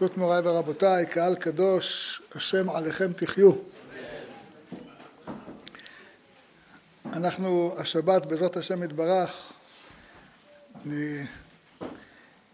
[0.00, 3.52] ברשות מוריי ורבותיי, קהל קדוש, השם עליכם תחיו.
[7.04, 9.52] אנחנו השבת בעזרת השם יתברך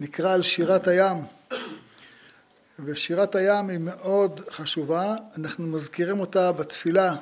[0.00, 1.16] נקרא על שירת הים.
[2.84, 7.16] ושירת הים היא מאוד חשובה, אנחנו מזכירים אותה בתפילה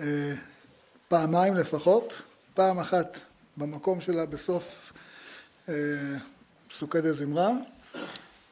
[0.00, 0.34] אה,
[1.08, 2.22] פעמיים לפחות,
[2.54, 3.18] פעם אחת
[3.56, 4.92] במקום שלה בסוף
[5.68, 5.74] אה,
[6.68, 7.50] פסוקי דה זמרה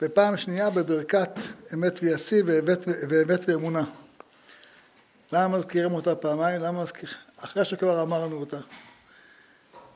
[0.05, 1.31] ופעם שנייה בברכת
[1.75, 2.47] אמת ויציב
[3.09, 3.85] ואמת ואמונה.
[5.33, 6.61] למה מזכירים אותה פעמיים?
[6.61, 7.17] למה מזכירים?
[7.37, 8.57] אחרי שכבר אמרנו אותה.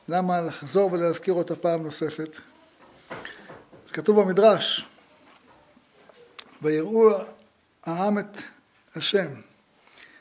[0.07, 2.37] למה לחזור ולהזכיר אותה פעם נוספת?
[3.93, 4.87] כתוב במדרש,
[6.61, 7.09] ויראו
[7.83, 8.37] העם את
[8.95, 9.27] השם,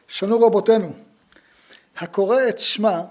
[0.08, 0.92] שנו רבותינו,
[1.96, 3.02] הקורא את שמה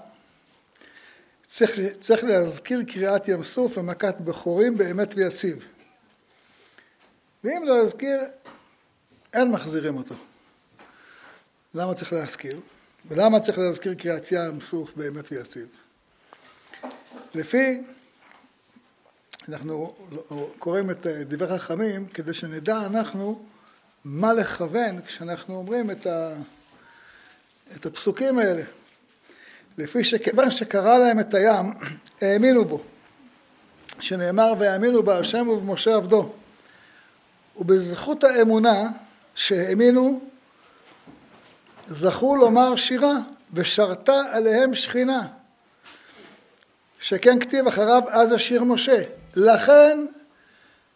[1.46, 5.75] צריך, צריך להזכיר קריאת ים סוף ומכת בכורים באמת ויציב.
[7.46, 8.20] ואם לא יזכיר,
[9.34, 10.14] אין מחזירים אותו.
[11.74, 12.60] למה צריך להזכיר?
[13.08, 15.66] ולמה צריך להזכיר קריאת ים סוף באמת ויציב?
[17.34, 17.82] לפי,
[19.48, 19.94] אנחנו
[20.58, 23.44] קוראים את דברי חכמים כדי שנדע אנחנו
[24.04, 26.32] מה לכוון כשאנחנו אומרים את, ה,
[27.76, 28.62] את הפסוקים האלה.
[29.78, 31.72] לפי שכיוון שקרא להם את הים,
[32.20, 32.82] האמינו בו,
[34.00, 36.32] שנאמר והאמינו בהשם ובמשה עבדו.
[37.58, 38.88] ובזכות האמונה
[39.34, 40.20] שהאמינו,
[41.86, 43.14] זכו לומר שירה,
[43.52, 45.26] ושרתה עליהם שכינה.
[47.00, 49.02] שכן כתיב אחריו אז השיר משה.
[49.36, 50.06] לכן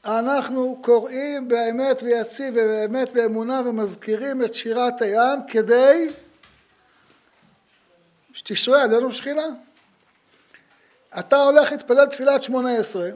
[0.04, 6.10] אנחנו קוראים באמת ויציב ובאמת ואמונה ומזכירים את שירת הים כדי
[8.32, 9.46] שתשרה עלינו שכינה.
[11.18, 13.10] אתה הולך להתפלל תפילת שמונה עשרה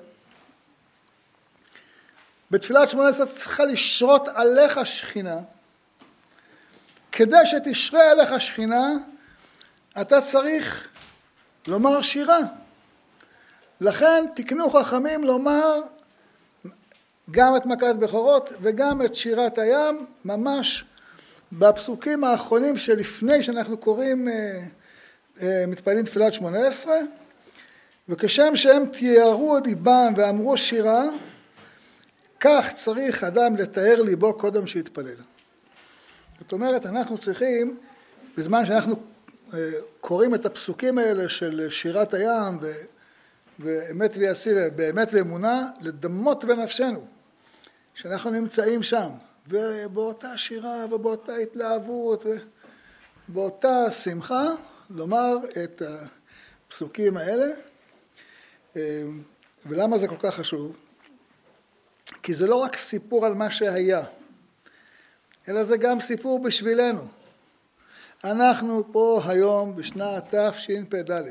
[2.50, 5.38] בתפילת שמונה עשרה צריכה לשרות עליך שכינה.
[7.12, 8.88] כדי שתשרה עליך שכינה,
[10.00, 10.88] אתה צריך
[11.66, 12.38] לומר שירה.
[13.80, 15.80] לכן תקנו חכמים לומר
[17.30, 20.84] גם את מכת בכורות וגם את שירת הים, ממש
[21.52, 24.60] בפסוקים האחרונים שלפני שאנחנו קוראים, אה,
[25.42, 26.96] אה, מתפללים תפילת שמונה עשרה,
[28.08, 31.02] וכשם שהם תיארו את ליבם ואמרו שירה,
[32.44, 35.16] כך צריך אדם לתאר ליבו קודם שיתפלל.
[36.40, 37.78] זאת אומרת, אנחנו צריכים,
[38.36, 38.96] בזמן שאנחנו
[39.54, 39.58] אה,
[40.00, 42.58] קוראים את הפסוקים האלה של שירת הים.
[43.58, 47.06] ואמת ויעשי באמת ואמונה, לדמות בנפשנו,
[47.94, 49.08] שאנחנו נמצאים שם,
[49.48, 52.26] ובאותה שירה ובאותה התלהבות
[53.28, 54.44] ובאותה שמחה,
[54.90, 55.82] לומר את
[56.68, 57.46] הפסוקים האלה.
[58.76, 59.02] אה,
[59.66, 60.76] ולמה זה כל כך חשוב?
[62.24, 64.02] כי זה לא רק סיפור על מה שהיה,
[65.48, 67.06] אלא זה גם סיפור בשבילנו.
[68.24, 71.22] אנחנו פה היום בשנת תשפ"ד,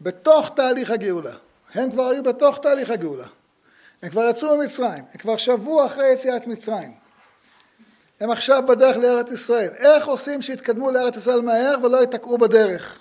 [0.00, 1.34] בתוך תהליך הגאולה.
[1.74, 3.26] הם כבר היו בתוך תהליך הגאולה.
[4.02, 6.94] הם כבר יצאו ממצרים, הם כבר שבוע אחרי יציאת מצרים.
[8.20, 9.70] הם עכשיו בדרך לארץ ישראל.
[9.74, 12.98] איך עושים שיתקדמו לארץ ישראל מהר ולא ייתקעו בדרך?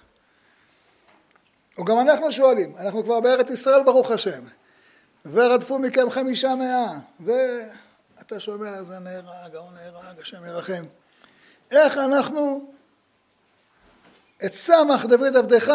[1.79, 4.43] וגם אנחנו שואלים, אנחנו כבר בארץ ישראל ברוך השם.
[5.31, 10.85] ורדפו מכם חמישה מאה, ואתה שומע, זה נהרג, ההוא נהרג, השם ירחם.
[11.71, 12.71] איך אנחנו,
[14.45, 15.73] את סמך דוד עבדך,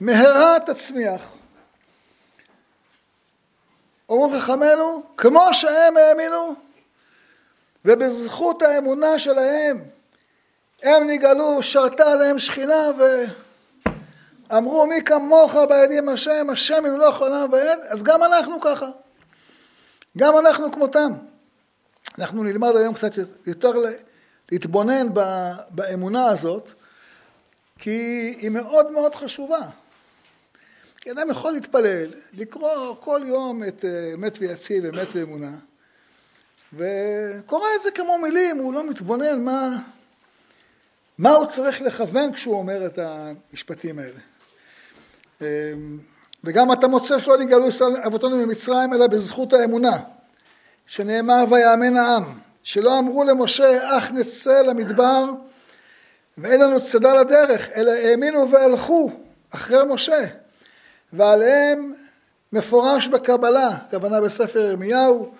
[0.00, 1.22] מהרה תצמיח.
[4.08, 6.54] אומרים חכמינו, כמו שהם האמינו,
[7.84, 9.84] ובזכות האמונה שלהם,
[10.82, 13.24] הם נגאלו, שרתה עליהם שכינה, ו...
[14.56, 18.88] אמרו מי כמוך בידים השם, השם אם לא חולם ועד, אז גם אנחנו ככה.
[20.18, 21.12] גם אנחנו כמותם.
[22.18, 23.10] אנחנו נלמד היום קצת
[23.46, 23.72] יותר
[24.52, 25.06] להתבונן
[25.70, 26.72] באמונה הזאת,
[27.78, 27.90] כי
[28.40, 29.60] היא מאוד מאוד חשובה.
[31.00, 35.50] כי אדם יכול להתפלל, לקרוא כל יום את אה, אמת ויציב, אמת ואמונה,
[36.72, 39.76] וקורא את זה כמו מילים, הוא לא מתבונן מה,
[41.18, 44.20] מה הוא צריך לכוון כשהוא אומר את המשפטים האלה.
[45.40, 45.46] אמ,
[46.44, 47.66] וגם אתה מוצא שלא נגאלו
[48.06, 49.98] אבותינו ממצרים אלא בזכות האמונה
[50.86, 52.24] שנאמר ויאמן העם
[52.62, 55.24] שלא אמרו למשה אך נצא למדבר
[56.38, 59.10] ואין לנו צדה לדרך אלא האמינו והלכו
[59.54, 60.24] אחרי משה
[61.12, 61.92] ועליהם
[62.52, 65.32] מפורש בקבלה, הכוונה בספר ירמיהו,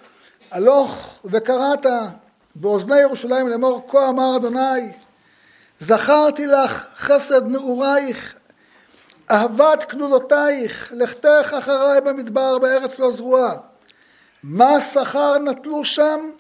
[0.51, 1.87] הלוך וקראת
[2.55, 4.93] באוזני ירושלים לאמור כה אמר אדוני
[5.81, 8.34] זכרתי לך חסד נעורייך
[9.35, 13.57] אהבת כלולותייך, לכתך אחריי במדבר בארץ לא זרועה.
[14.43, 16.31] מה שכר נטלו שם?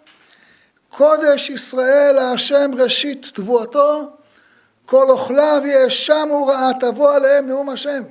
[0.88, 4.10] קודש ישראל להשם ראשית תבואתו,
[4.86, 8.02] כל אוכליו יאשמו רעה תבוא עליהם נאום השם.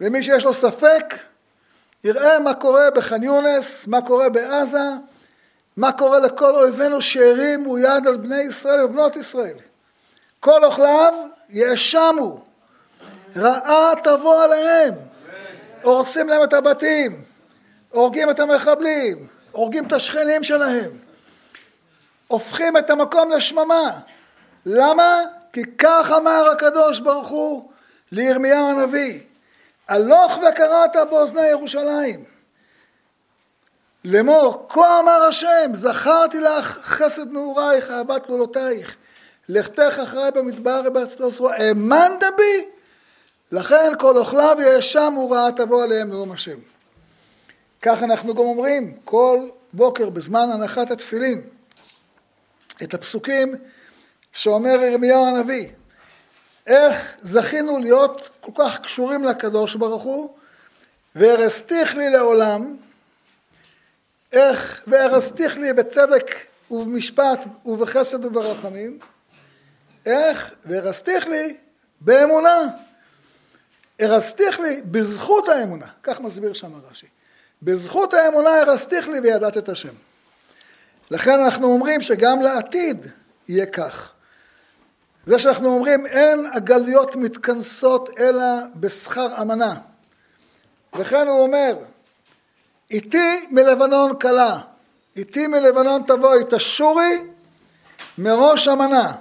[0.00, 1.14] ומי שיש לו ספק,
[2.04, 4.88] יראה מה קורה בח'אן יונס, מה קורה בעזה,
[5.76, 9.56] מה קורה לכל אויבינו שהרימו יד על בני ישראל ובנות ישראל.
[10.40, 11.14] כל אוכליו
[11.50, 12.43] יאשמו,
[13.36, 14.94] רעה תבוא עליהם,
[15.82, 17.22] הורסים להם את הבתים,
[17.90, 20.90] הורגים את המחבלים, הורגים את השכנים שלהם,
[22.26, 23.90] הופכים את המקום לשממה.
[24.66, 25.20] למה?
[25.52, 27.70] כי כך אמר הקדוש ברוך הוא
[28.12, 29.20] לירמיהו הנביא,
[29.88, 32.24] הלוך וקראת באוזני ירושלים.
[34.04, 38.96] לאמור, כה אמר השם, זכרתי לך חסד נעורייך, אהבת גדולותייך.
[39.48, 40.82] לכתך אחריי במדבר
[41.20, 42.73] לא זרוע, האמנת בי?
[43.52, 46.58] לכן כל אוכליו יאשם ורעה תבוא עליהם נאום השם.
[47.82, 51.40] כך אנחנו גם אומרים כל בוקר בזמן הנחת התפילין
[52.82, 53.54] את הפסוקים
[54.32, 55.68] שאומר ירמיהו הנביא.
[56.66, 60.34] איך זכינו להיות כל כך קשורים לקדוש ברוך הוא,
[61.16, 62.76] וארסתיך לי לעולם,
[64.32, 66.30] איך וארסתיך לי בצדק
[66.70, 68.98] ובמשפט ובחסד וברחמים,
[70.06, 71.56] איך וארסתיך לי
[72.00, 72.83] באמונה.
[74.00, 77.06] ארסתיך לי בזכות האמונה, כך מסביר שם הרש"י.
[77.62, 79.94] בזכות האמונה ארסתיך לי וידעת את השם.
[81.10, 83.06] לכן אנחנו אומרים שגם לעתיד
[83.48, 84.12] יהיה כך.
[85.26, 88.44] זה שאנחנו אומרים אין הגלויות מתכנסות אלא
[88.74, 89.74] בשכר אמנה.
[90.98, 91.76] וכן הוא אומר,
[92.90, 94.58] איתי מלבנון כלה,
[95.16, 97.18] איתי מלבנון תבואי, תשורי
[98.18, 99.12] מראש אמנה.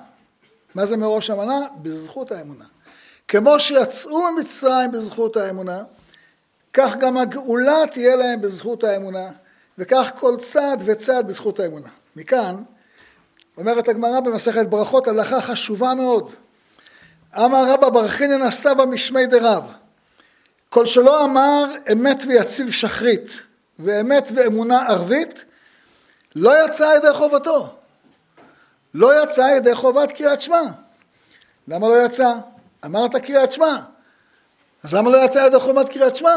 [0.76, 1.60] מה זה מראש אמנה?
[1.82, 2.66] בזכות האמונה.
[3.28, 5.84] כמו שיצאו ממצרים בזכות האמונה,
[6.74, 9.30] כך גם הגאולה תהיה להם בזכות האמונה,
[9.78, 11.90] וכך כל צעד וצעד בזכות האמונה.
[12.16, 12.64] מכאן
[13.58, 16.32] אומרת הגמרא במסכת ברכות הלכה חשובה מאוד.
[17.38, 19.74] אמר רבא ברכינן הסבא משמי דרב.
[20.70, 23.30] כל שלא אמר אמת ויציב שחרית
[23.80, 25.46] ואמת ואמונה ערבית,
[26.36, 27.76] לא יצא ידי חובתו.
[28.94, 30.62] לא יצא ידי חובת קריאת שמע.
[31.68, 32.34] למה לא יצא?
[32.86, 33.78] אמרת קריאת שמע.
[34.84, 36.36] אז למה לא יצא ידי חובת קריאת שמע?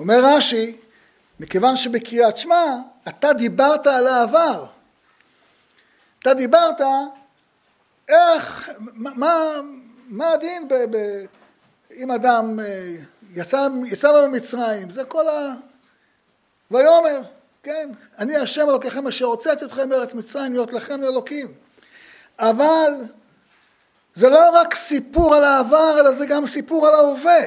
[0.00, 0.76] אומר רש"י,
[1.40, 2.64] מכיוון שבקריאת שמע
[3.08, 4.66] אתה דיברת על העבר.
[6.22, 6.80] אתה דיברת
[8.08, 9.60] איך, מה,
[10.08, 11.24] מה הדין ב, ב,
[11.96, 12.94] אם אדם אה,
[13.34, 15.54] יצא, יצא לו ממצרים, זה כל ה...
[16.70, 17.20] ויאמר,
[17.62, 21.52] כן, אני השם אלוקיכם אשר הוצאתי אתכם מארץ מצרים להיות לכם לאלוקים.
[22.38, 22.92] אבל
[24.14, 27.40] זה לא רק סיפור על העבר, אלא זה גם סיפור על ההווה.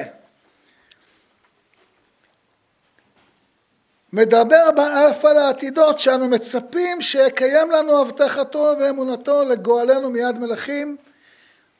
[4.12, 10.96] מדבר באף על העתידות שאנו מצפים שיקיים לנו הבטחתו ואמונתו לגואלנו מיד מלכים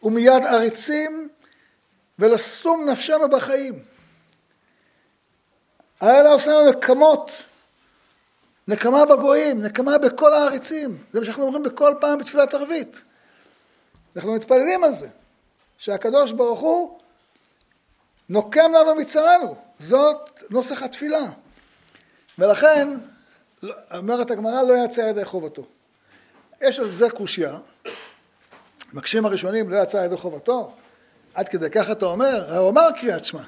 [0.02, 1.28] ומיד עריצים
[2.18, 3.82] ולשום נפשנו בחיים.
[6.00, 7.42] האלה עושה לנו נקמות,
[8.68, 10.98] נקמה בגויים, נקמה בכל העריצים.
[11.10, 13.02] זה מה שאנחנו אומרים בכל פעם בתפילת ערבית.
[14.16, 15.08] אנחנו מתפללים על זה,
[15.78, 16.98] שהקדוש ברוך הוא
[18.28, 19.56] נוקם לנו מצרנו.
[19.78, 21.24] זאת נוסח התפילה.
[22.38, 22.88] ולכן,
[23.96, 25.66] אומרת הגמרא, לא יצא ידי חובתו.
[26.60, 27.58] יש על זה קושייה.
[28.92, 30.72] מקשים הראשונים, לא יצא ידי חובתו.
[31.34, 33.42] עד כדי כך אתה אומר, הוא אמר קריאת שמע.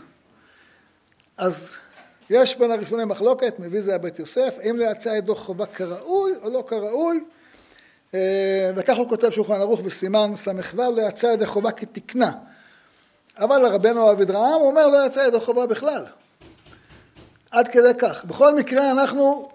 [1.37, 1.77] אז
[2.31, 6.51] יש בין הראשונים מחלוקת, מביא זה הבית יוסף, האם לא יצא ידו חובה כראוי או
[6.51, 7.25] לא כראוי.
[8.15, 12.33] אה, וכך הוא כותב שולחן ערוך בסימן ס"ו, לא יצא ידי חובה כתקנה.
[13.39, 16.07] אבל לרבנו אביד רעם הוא אומר לא יצא ידי חובה בכלל.
[17.51, 18.25] עד כדי כך.
[18.25, 19.49] בכל מקרה אנחנו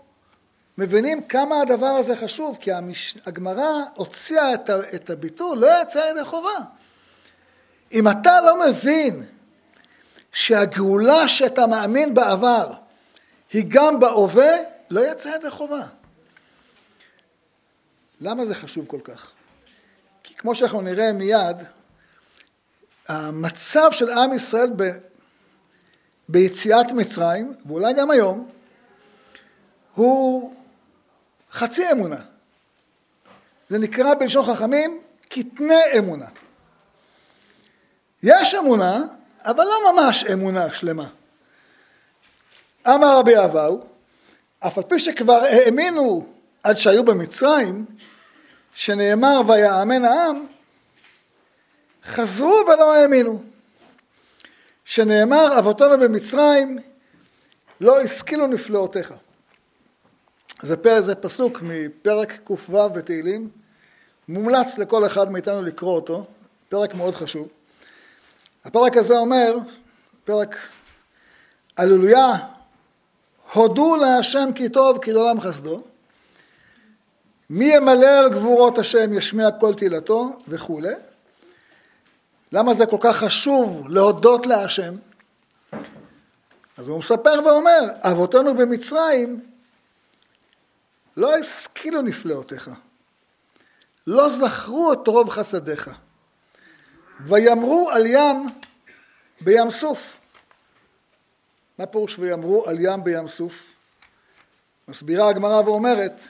[0.77, 3.17] מבינים כמה הדבר הזה חשוב, כי המש...
[3.25, 4.79] הגמרא הוציאה את, ה...
[4.95, 6.57] את הביטול, לא יצא ידי חובה.
[7.93, 9.23] אם אתה לא מבין
[10.31, 12.71] שהגאולה שאתה מאמין בעבר
[13.53, 14.51] היא גם בהווה,
[14.89, 15.81] לא יצא ידי חובה.
[18.21, 19.31] למה זה חשוב כל כך?
[20.23, 21.57] כי כמו שאנחנו נראה מיד,
[23.07, 24.83] המצב של עם ישראל ב...
[26.29, 28.49] ביציאת מצרים, ואולי גם היום,
[29.95, 30.55] הוא
[31.51, 32.21] חצי אמונה.
[33.69, 36.25] זה נקרא בלשון חכמים קטני אמונה.
[38.23, 39.03] יש אמונה,
[39.43, 41.07] אבל לא ממש אמונה שלמה.
[42.87, 43.79] אמר רבי אבאו,
[44.59, 46.25] אף על פי שכבר האמינו
[46.63, 47.85] עד שהיו במצרים,
[48.75, 50.45] שנאמר ויאמן העם,
[52.05, 53.43] חזרו ולא האמינו.
[54.85, 56.79] שנאמר אבותינו במצרים
[57.81, 59.13] לא השכילו נפלאותיך.
[60.61, 63.49] זה, פר, זה פסוק מפרק ק"ו בתהילים,
[64.27, 66.25] מומלץ לכל אחד מאיתנו לקרוא אותו,
[66.69, 67.47] פרק מאוד חשוב.
[68.65, 69.57] הפרק הזה אומר,
[70.23, 70.55] פרק
[71.77, 72.37] הללויה,
[73.53, 75.83] הודו להשם כי טוב כי לעולם חסדו,
[77.53, 80.93] מי ימלא על גבורות השם ישמיע כל תהילתו וכולי.
[82.51, 84.95] למה זה כל כך חשוב להודות להשם?
[86.77, 89.45] אז הוא מספר ואומר, אבותינו במצרים
[91.17, 92.69] לא השכילו נפלאותיך,
[94.07, 95.89] לא זכרו את רוב חסדיך,
[97.25, 98.49] ויאמרו על ים
[99.41, 100.17] בים סוף.
[101.77, 103.73] מה פירוש ויאמרו על ים בים סוף?
[104.87, 106.21] מסבירה הגמרא ואומרת,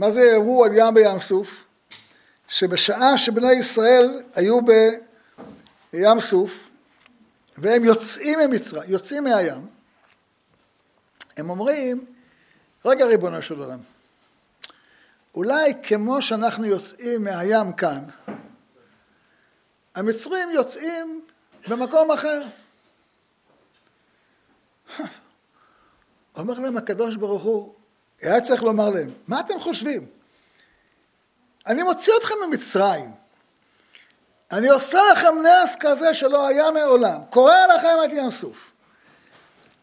[0.00, 1.64] מה זה יאמרו על ים בים סוף?
[2.48, 4.60] שבשעה שבני ישראל היו
[5.92, 6.70] בים סוף,
[7.58, 9.66] והם יוצאים ממצרים, יוצאים מהים,
[11.36, 12.04] הם אומרים,
[12.84, 13.78] רגע ריבונו של עולם,
[15.34, 18.04] אולי כמו שאנחנו יוצאים מהים כאן,
[19.94, 21.24] המצרים יוצאים
[21.68, 22.42] במקום אחר.
[26.36, 27.74] אומר להם הקדוש ברוך הוא,
[28.22, 30.06] היה צריך לומר להם, מה אתם חושבים?
[31.66, 33.12] אני מוציא אתכם ממצרים.
[34.52, 37.20] אני עושה לכם נס כזה שלא היה מעולם.
[37.30, 38.72] קורא לכם את ים סוף.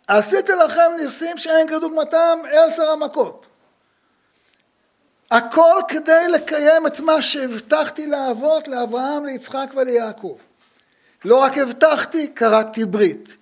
[0.07, 3.45] עשיתי לכם ניסים שאין כדוגמתם עשר המכות.
[5.31, 10.37] הכל כדי לקיים את מה שהבטחתי לאבות, לאברהם, ליצחק וליעקב.
[11.25, 13.37] לא רק הבטחתי, קראתי ברית.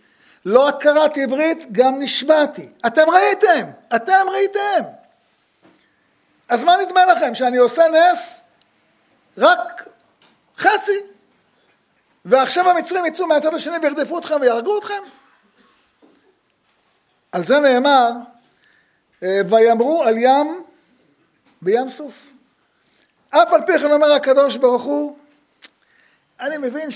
[0.46, 2.70] לא רק קראתי ברית, גם נשבעתי.
[2.88, 4.90] אתם ראיתם, אתם ראיתם.
[6.50, 8.42] אז מה נדמה לכם, שאני עושה נס
[9.38, 9.88] רק
[10.58, 11.00] חצי,
[12.26, 15.04] ועכשיו המצרים יצאו מהצד השני וירדפו אתכם ויהרגו אתכם?
[17.32, 18.12] על זה נאמר,
[19.24, 20.64] אה, ויאמרו על ים
[21.62, 22.14] בים סוף.
[23.30, 25.18] אף על פי כן אומר הקדוש ברוך הוא,
[26.40, 26.90] אני מבין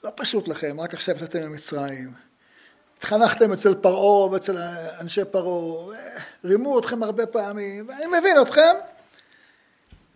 [0.00, 2.12] שלא פשוט לכם, רק עכשיו יצאתם ממצרים.
[2.98, 4.58] התחנכתם אצל פרעה ואצל
[5.00, 5.96] אנשי פרעה,
[6.44, 8.76] רימו אתכם הרבה פעמים, ואני מבין אתכם.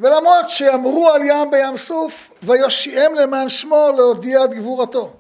[0.00, 5.16] ולמרות שאמרו על ים בים סוף, ויושיעם למען שמו להודיע את גבורתו.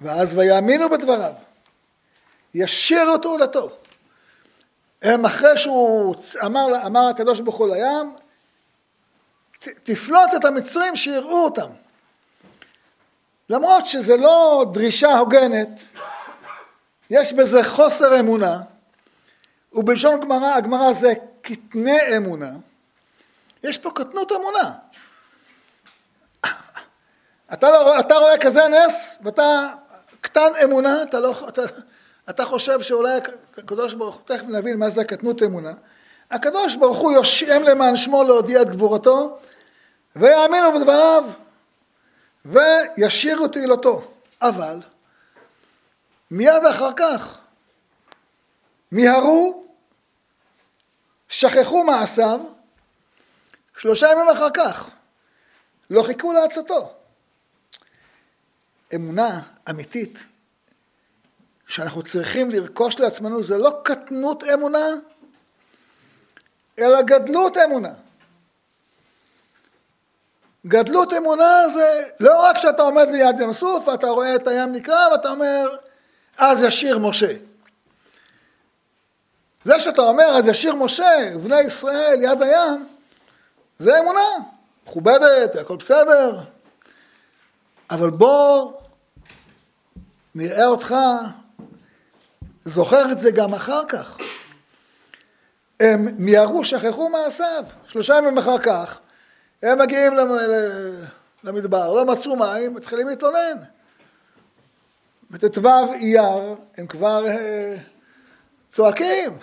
[0.00, 1.32] ואז ויאמינו בדבריו,
[2.54, 3.70] ישיר אותו עולתו.
[5.02, 6.14] הם אחרי שהוא
[6.44, 8.14] אמר, אמר הקדוש ברוך הוא לים,
[9.82, 11.70] תפלוץ את המצרים שיראו אותם.
[13.50, 15.68] למרות שזה לא דרישה הוגנת,
[17.10, 18.60] יש בזה חוסר אמונה,
[19.72, 21.12] ובלשון גמרא, הגמרא זה
[21.42, 22.50] קטני אמונה,
[23.62, 24.72] יש פה קטנות אמונה.
[27.52, 29.68] אתה, לא, אתה רואה כזה נס, ואתה
[30.20, 31.62] קטן אמונה, אתה לא, אתה,
[32.30, 33.18] אתה חושב שאולי
[33.58, 35.72] הקדוש ברוך הוא, תכף נבין מה זה הקטנות אמונה,
[36.30, 39.38] הקדוש ברוך הוא יושם למען שמו להודיע את גבורתו,
[40.16, 41.24] ויאמינו בדבריו,
[42.46, 44.12] וישירו תהילתו.
[44.42, 44.80] אבל,
[46.30, 47.38] מיד אחר כך,
[48.92, 49.66] מיהרו,
[51.28, 52.40] שכחו מעשיו,
[53.78, 54.90] שלושה ימים אחר כך,
[55.90, 56.92] לא חיכו לעצתו.
[58.94, 60.24] אמונה אמיתית
[61.66, 64.86] שאנחנו צריכים לרכוש לעצמנו זה לא קטנות אמונה,
[66.78, 67.92] אלא גדלות אמונה.
[70.66, 75.08] גדלות אמונה זה לא רק שאתה עומד ליד ים סוף ואתה רואה את הים נקרא
[75.12, 75.76] ואתה אומר
[76.38, 77.32] אז ישיר משה.
[79.64, 82.88] זה שאתה אומר אז ישיר משה ובני ישראל יד הים
[83.78, 84.20] זה אמונה
[84.86, 86.40] מכובדת, הכל בסדר
[87.90, 88.72] אבל בוא
[90.34, 90.94] נראה אותך
[92.64, 94.16] זוכר את זה גם אחר כך.
[95.80, 97.64] הם מיהרו, שכחו מעשיו.
[97.88, 98.98] שלושה ימים אחר כך,
[99.62, 100.12] הם מגיעים
[101.44, 103.56] למדבר, לא מצאו מים, מתחילים להתלונן.
[105.30, 107.76] בט"ו אייר הם כבר אה,
[108.68, 109.38] צועקים.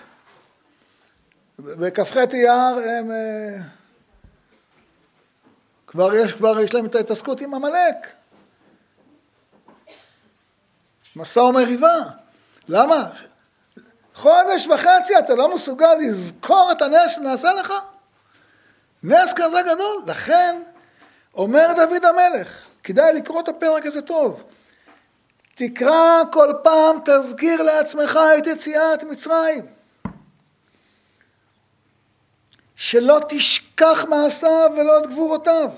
[1.58, 3.10] בכ"ח אייר הם...
[3.10, 3.56] אה,
[5.86, 8.06] כבר יש, כבר יש להם את ההתעסקות עם עמלק.
[11.16, 11.94] מסע ומריבה.
[12.68, 13.10] למה?
[14.14, 17.72] חודש וחצי אתה לא מסוגל לזכור את הנס שנעשה לך?
[19.04, 20.02] נס כזה גדול.
[20.06, 20.62] לכן
[21.34, 22.48] אומר דוד המלך,
[22.82, 24.42] כדאי לקרוא את הפרק הזה טוב.
[25.54, 29.66] תקרא כל פעם, תזכיר לעצמך את יציאת מצרים.
[32.76, 35.70] שלא תשכח מעשיו ולא את גבורותיו.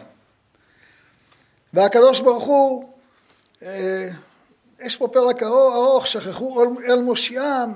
[1.73, 2.91] והקדוש ברוך הוא
[3.63, 4.09] אה,
[4.81, 7.75] יש פה פרק ארוך, שכחו אל מושיעם,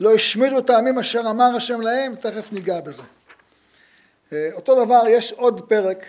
[0.00, 3.02] לא השמידו את העמים אשר אמר השם להם, תכף ניגע בזה.
[4.32, 6.04] אה, אותו דבר, יש עוד פרק,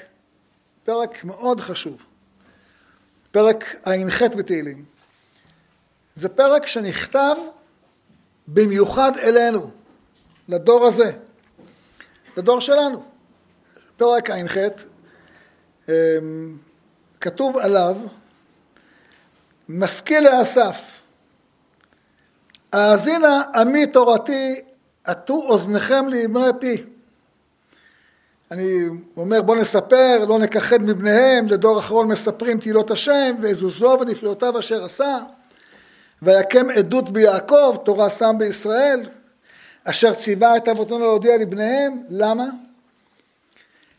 [0.84, 2.06] פרק מאוד חשוב,
[3.32, 4.86] פרק ע"ח בתהילים.
[6.16, 7.36] זה פרק שנכתב
[8.48, 9.72] במיוחד אלינו,
[10.50, 11.12] לדור הזה,
[12.38, 13.04] לדור שלנו.
[13.98, 14.58] פרק ע"ח,
[15.90, 15.94] אמ,
[17.22, 17.98] כתוב עליו,
[19.70, 20.82] משכיל לאסף,
[22.74, 24.62] האזינה עמי תורתי,
[25.04, 26.97] עטו אוזניכם לאמרי פי.
[28.52, 28.88] אני
[29.18, 35.18] אומר בוא נספר, לא נכחד מבניהם, לדור אחרון מספרים תהילות השם, ועזוזו ונפלאותיו אשר עשה.
[36.22, 39.10] ויקם עדות ביעקב, תורה שם בישראל,
[39.84, 42.46] אשר ציווה את אבותינו להודיע לבניהם, למה?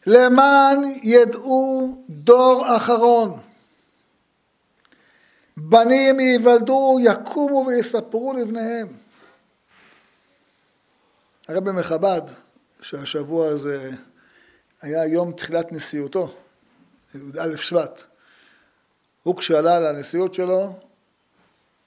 [0.06, 3.38] למען ידעו דור אחרון.
[5.56, 8.88] בנים ייוולדו, יקומו ויספרו לבניהם.
[11.48, 12.22] הרבי מחב"ד,
[12.80, 13.90] שהשבוע הזה
[14.82, 16.36] היה יום תחילת נשיאותו,
[17.14, 18.04] י"א שבט,
[19.22, 20.76] הוא כשעלה לנשיאות שלו,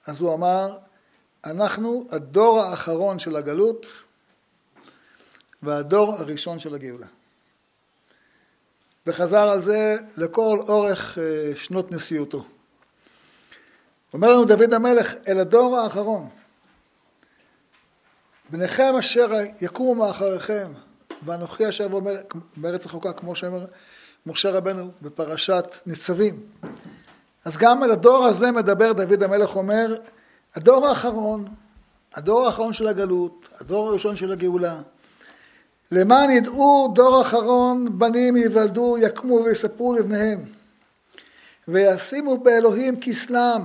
[0.06, 0.78] אז הוא אמר,
[1.44, 3.86] אנחנו הדור האחרון של הגלות
[5.62, 7.06] והדור הראשון של הגאולה.
[9.06, 12.44] וחזר על זה לכל אורך אה, שנות נשיאותו.
[14.12, 16.28] אומר לנו דוד המלך, אל הדור האחרון,
[18.50, 20.72] בניכם אשר יקומו מאחריכם,
[21.24, 21.88] ואנוכי אשר
[22.56, 23.64] בארץ רחוקה, כמו שאומר
[24.26, 26.40] משה רבנו בפרשת ניצבים.
[27.44, 29.96] אז גם על הדור הזה מדבר דוד המלך אומר,
[30.54, 31.48] הדור האחרון,
[32.14, 34.80] הדור האחרון של הגלות, הדור הראשון של הגאולה.
[35.90, 40.44] למען ידעו דור אחרון בנים ייוולדו, יקמו ויספרו לבניהם.
[41.68, 43.62] וישימו באלוהים כסלם,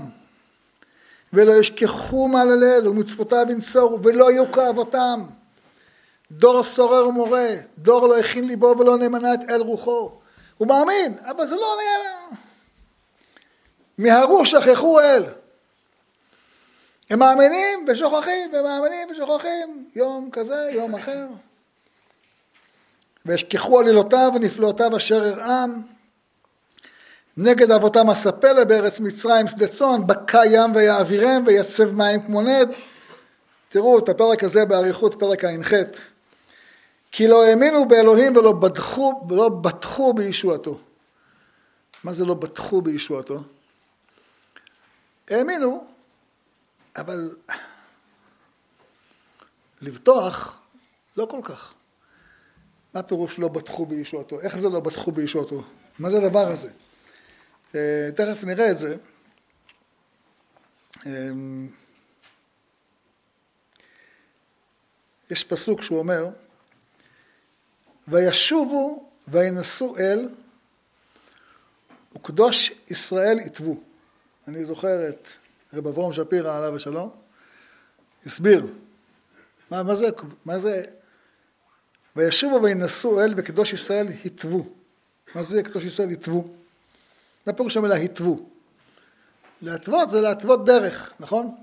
[1.34, 5.24] ולא ישכחו מעללל ומצוותיו ינצורו, ולא יהיו כאבותם.
[6.32, 10.12] דור סורר ומורה, דור לא הכין ליבו ולא נאמנה את אל רוחו.
[10.58, 12.38] הוא מאמין, אבל זה לא נאמנה.
[13.98, 15.26] מיהרו שכחו אל.
[17.10, 21.28] הם מאמינים ושוכחים, הם מאמינים ושוכחים, יום כזה, יום אחר.
[23.26, 25.82] וישכחו עלילותיו ונפלאותיו אשר הראם.
[27.38, 32.70] נגד אבותם אספלה בארץ מצרים שדה צאן, בקע ים ויעבירם ויצב מים כמו נד.
[33.70, 35.74] תראו את הפרק הזה באריכות, פרק ע"ח.
[37.12, 40.80] כי לא האמינו באלוהים ולא בטחו, ולא בטחו בישועתו.
[42.04, 43.44] מה זה לא בטחו בישועתו?
[45.30, 45.88] האמינו,
[46.96, 47.36] אבל
[49.82, 50.60] לבטוח
[51.18, 51.74] לא כל כך.
[52.94, 54.42] מה פירוש לא בטחו בישועתו?
[54.42, 55.64] איך זה לא בטחו בישועתו?
[56.00, 56.70] מה זה הדבר הזה?
[57.76, 58.98] אה, תכף נראה את זה.
[61.06, 61.12] אה,
[65.32, 66.30] יש פסוק שהוא אומר,
[68.08, 70.30] וישובו וינשאו אל
[72.16, 73.78] וקדוש ישראל יתבו.
[74.48, 75.28] אני זוכר את
[75.74, 77.10] רב אברום שפירא עליו השלום,
[78.26, 78.68] הסביר
[79.72, 80.10] מה, מה זה,
[80.46, 80.86] מה זה
[82.16, 84.74] וישובו וינשאו אל וקדוש ישראל התוו.
[85.36, 86.48] מה זה קדוש ישראל התוו?
[87.48, 88.50] מה פירוש המילה התוו?
[89.62, 91.56] להתוות זה להתוות דרך, נכון?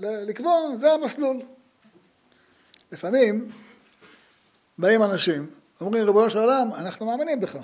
[0.00, 1.42] לקבוע, זה המסלול.
[2.92, 3.52] לפעמים
[4.80, 5.46] באים אנשים,
[5.80, 7.56] אומרים ריבונו של עולם, אנחנו מאמינים בך,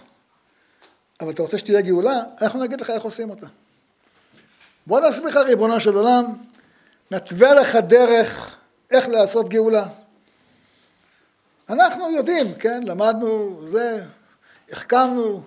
[1.21, 2.23] אבל אתה רוצה שתהיה גאולה?
[2.43, 3.47] אנחנו נגיד לך איך עושים אותה.
[4.87, 6.25] בוא נסביר לך ריבונו של עולם,
[7.11, 8.57] נתווה לך דרך
[8.91, 9.87] איך לעשות גאולה.
[11.69, 14.05] אנחנו יודעים, כן, למדנו זה,
[14.71, 15.43] החכמנו,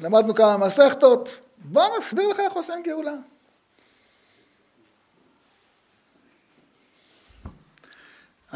[0.00, 1.28] למדנו כמה מסכתות,
[1.58, 3.14] בוא נסביר לך איך עושים גאולה.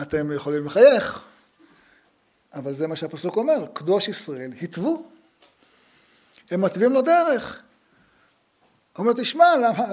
[0.02, 1.24] אתם יכולים לחייך,
[2.54, 5.10] אבל זה מה שהפסוק אומר, קדוש ישראל התוו.
[6.50, 7.62] הם מתווים לו דרך.
[8.96, 9.84] הוא אומר, תשמע, למה,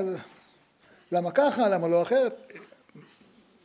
[1.11, 2.51] למה ככה, למה לא אחרת?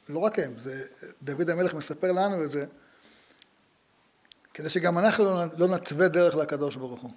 [0.09, 0.87] לא רק הם, זה,
[1.22, 2.66] דוד המלך מספר לנו את זה,
[4.55, 7.11] כדי שגם אנחנו לא, לא נתווה דרך לקדוש ברוך הוא.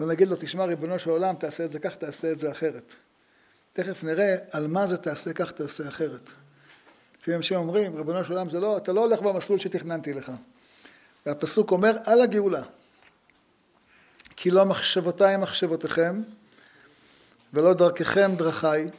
[0.00, 2.94] לא נגיד לו, תשמע, ריבונו של עולם, תעשה את זה כך, תעשה את זה אחרת.
[3.72, 6.30] תכף נראה על מה זה תעשה כך, תעשה אחרת.
[7.20, 10.32] לפעמים אנשים אומרים, ריבונו של עולם, זה לא, אתה לא הולך במסלול שתכננתי לך.
[11.26, 12.62] והפסוק אומר, על הגאולה.
[14.36, 16.22] כי לא מחשבותיי מחשבותיכם,
[17.52, 18.90] ולא דרככם דרכיי,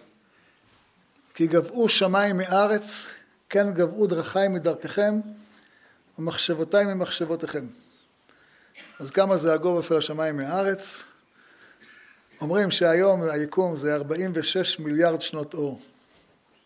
[1.34, 3.08] כי גבעו שמיים מארץ,
[3.50, 5.20] כן גבעו דרכי מדרככם,
[6.20, 7.68] ומחשבותיי ממחשבותיכם.
[9.00, 11.04] אז כמה זה הגובה של השמיים מארץ?
[12.42, 15.82] אומרים שהיום היקום זה 46 מיליארד שנות אור.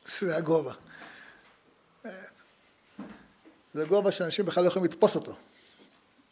[0.19, 0.73] זה הגובה.
[3.73, 5.35] זה גובה שאנשים בכלל לא יכולים לתפוס אותו.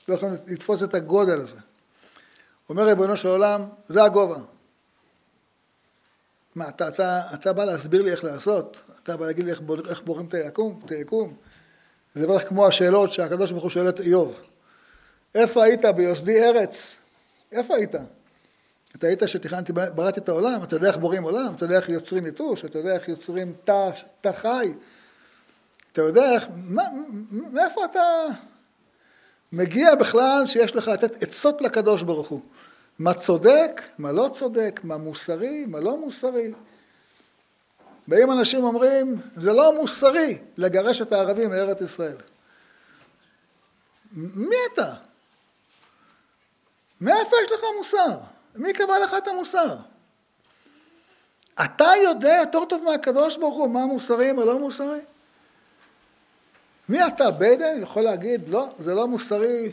[0.07, 1.57] לא יכולים לתפוס את הגודל הזה.
[2.69, 4.37] אומר ריבונו של עולם, זה הגובה.
[6.55, 8.81] מה, אתה, אתה, אתה בא להסביר לי איך לעשות?
[9.03, 10.79] אתה בא להגיד לי איך, איך בורים את היקום?
[10.85, 11.35] את היקום?
[12.15, 14.39] זה בערך כמו השאלות שהקדוש ברוך הוא שואל את איוב.
[15.35, 16.97] איפה היית ביוסדי ארץ?
[17.51, 17.95] איפה היית?
[18.95, 22.25] אתה היית שתכננתי, בראתי את העולם, אתה יודע איך בורים עולם, אתה יודע איך יוצרים
[22.25, 23.53] יתוש, אתה יודע איך יוצרים
[24.21, 24.73] תא חי,
[25.91, 26.83] אתה יודע איך, מה,
[27.31, 28.25] מאיפה אתה
[29.51, 32.41] מגיע בכלל שיש לך לתת עצות לקדוש ברוך הוא?
[32.99, 36.53] מה צודק, מה לא צודק, מה מוסרי, מה לא מוסרי.
[38.07, 42.17] באים אנשים אומרים, זה לא מוסרי לגרש את הערבים מארץ ישראל.
[44.13, 44.93] מי אתה?
[47.01, 48.17] מאיפה יש לך מוסר?
[48.55, 49.75] מי קבע לך את המוסר?
[51.65, 54.99] אתה יודע יותר טוב מהקדוש ברוך הוא מה מוסרי ומה לא מוסרי?
[56.91, 59.71] מי אתה, ביידן, יכול להגיד, לא, זה לא מוסרי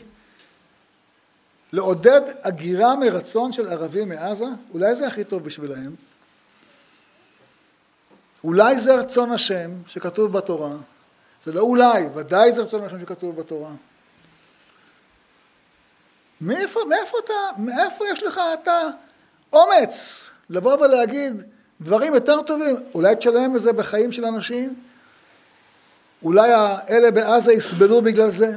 [1.73, 4.45] לעודד הגירה מרצון של ערבים מעזה?
[4.73, 5.95] אולי זה הכי טוב בשבילהם?
[8.43, 10.71] אולי זה רצון השם שכתוב בתורה?
[11.43, 13.71] זה לא אולי, ודאי זה רצון השם שכתוב בתורה.
[16.41, 18.81] מאיפה, מאיפה אתה, מאיפה יש לך אתה
[19.53, 21.43] אומץ לבוא ולהגיד
[21.81, 22.75] דברים יותר טובים?
[22.93, 24.88] אולי תשלם את זה בחיים של אנשים?
[26.23, 28.55] אולי האלה בעזה יסבלו בגלל זה?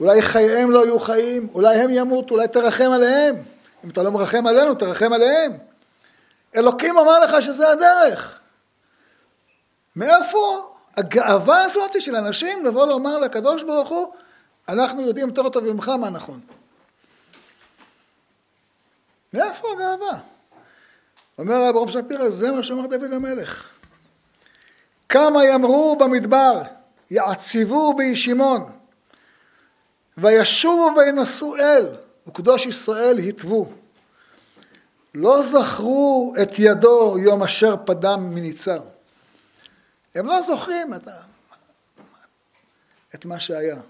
[0.00, 1.48] אולי חייהם לא יהיו חיים?
[1.54, 2.34] אולי הם ימותו?
[2.34, 3.36] אולי תרחם עליהם?
[3.84, 5.52] אם אתה לא מרחם עלינו, תרחם עליהם.
[6.56, 8.38] אלוקים אמר לך שזה הדרך.
[9.96, 14.12] מאיפה הגאווה הזאת של אנשים לבוא לומר לקדוש ברוך הוא,
[14.68, 16.40] אנחנו יודעים יותר טוב ממך מה נכון.
[19.32, 20.18] מאיפה הגאווה?
[21.38, 23.75] אומר הרב רב שפירא, זה מה שאמר דוד המלך.
[25.08, 26.62] כמה יאמרו במדבר,
[27.10, 28.72] יעציבו בישימון,
[30.18, 31.94] וישובו וינשאו אל,
[32.26, 33.72] וקדוש ישראל התוו.
[35.14, 38.82] לא זכרו את ידו יום אשר פדם מניצר.
[40.14, 41.08] הם לא זוכרים את,
[43.14, 43.80] את מה שהיה.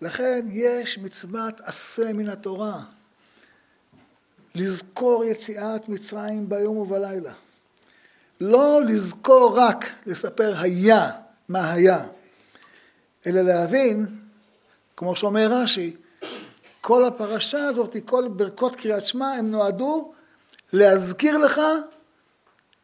[0.00, 2.80] לכן יש מצוות עשה מן התורה,
[4.54, 7.32] לזכור יציאת מצרים ביום ובלילה.
[8.40, 11.10] לא לזכור רק, לספר היה,
[11.48, 12.04] מה היה,
[13.26, 14.06] אלא להבין,
[14.96, 15.96] כמו שאומר רש"י,
[16.80, 20.12] כל הפרשה הזאת, כל ברכות קריאת שמע, הם נועדו
[20.72, 21.60] להזכיר לך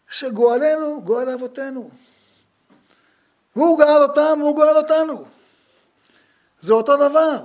[0.08, 1.90] שגואלנו, גואל אבותינו.
[3.52, 5.24] הוא גאל אותם והוא גואל אותנו.
[6.60, 7.38] זה אותו דבר.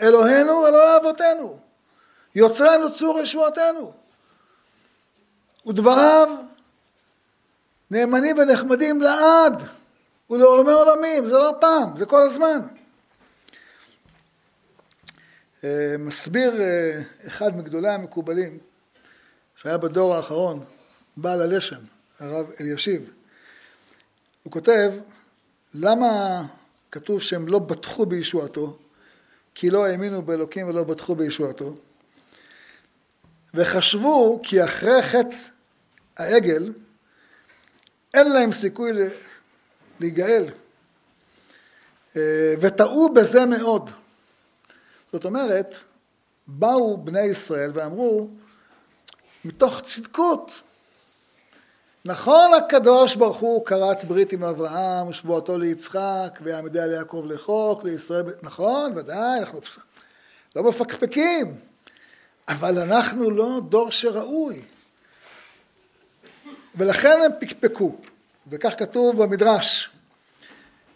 [0.00, 1.58] אלוהינו, אלוהי אבותינו.
[2.34, 3.92] יוצרנו צור ישועתנו.
[5.66, 6.28] ודבריו
[7.92, 9.62] נאמנים ונחמדים לעד
[10.30, 12.60] ולעולמי עולמים, זה לא פעם, זה כל הזמן.
[15.64, 18.58] אה, מסביר אה, אחד מגדולי המקובלים,
[19.56, 20.64] שהיה בדור האחרון,
[21.16, 21.80] בעל הלשם,
[22.18, 23.10] הרב אלישיב,
[24.42, 24.92] הוא כותב,
[25.74, 26.42] למה
[26.90, 28.78] כתוב שהם לא בטחו בישועתו?
[29.54, 31.74] כי לא האמינו באלוקים ולא בטחו בישועתו.
[33.54, 35.36] וחשבו כי אחרי חטא
[36.16, 36.72] העגל,
[38.14, 38.92] אין להם סיכוי
[40.00, 40.44] להיגאל.
[42.16, 43.90] אה, וטעו בזה מאוד.
[45.12, 45.74] זאת אומרת,
[46.46, 48.28] באו בני ישראל ואמרו,
[49.44, 50.62] מתוך צדקות,
[52.04, 58.24] נכון הקדוש ברוך הוא כרת ברית עם אברהם ושבועתו ליצחק ויעמדי על יעקב לחוק לישראל,
[58.42, 59.60] נכון ודאי אנחנו
[60.56, 61.56] לא מפקפקים
[62.48, 64.62] אבל אנחנו לא דור שראוי
[66.76, 67.96] ולכן הם פקפקו
[68.50, 69.90] וכך כתוב במדרש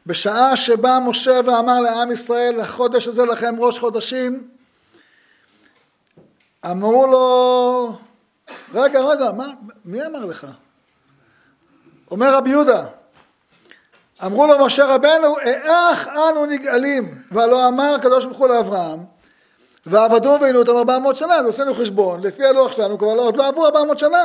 [0.07, 4.49] בשעה שבא משה ואמר לעם ישראל החודש הזה לכם ראש חודשים
[6.71, 7.99] אמרו לו
[8.75, 9.47] רגע רגע מה,
[9.85, 10.47] מי אמר לך
[12.11, 12.85] אומר רבי יהודה,
[14.27, 17.19] אמרו לו משה רבנו, איך אנו נגאלים?
[17.31, 19.05] והלא אמר הקדוש ברוך הוא לאברהם,
[19.87, 23.37] ועבדו ועינו אותם ארבע מאות שנה, אז עשינו חשבון, לפי הלוח שלנו כבר לא, עוד
[23.37, 24.25] לא עברו ארבע מאות שנה.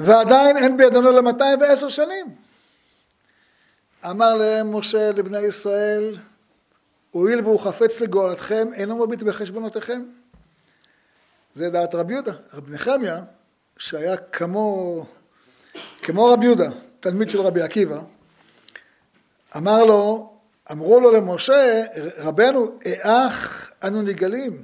[0.00, 0.76] ועדיין אין
[1.12, 2.26] למאתיים ועשר שנים.
[4.10, 6.16] אמר להם משה לבני ישראל,
[7.10, 10.02] הואיל והוא חפץ לגאולתכם, אינו מביט בחשבונותיכם.
[11.54, 12.32] זה דעת רבי יהודה.
[12.54, 13.22] רבי נחמיה,
[13.78, 15.04] שהיה כמו
[16.02, 16.68] כמו רבי יהודה,
[17.00, 18.00] תלמיד של רבי עקיבא,
[19.56, 20.32] אמר לו,
[20.70, 21.84] אמרו לו למשה,
[22.18, 24.62] רבנו, איך אנו נגאלים?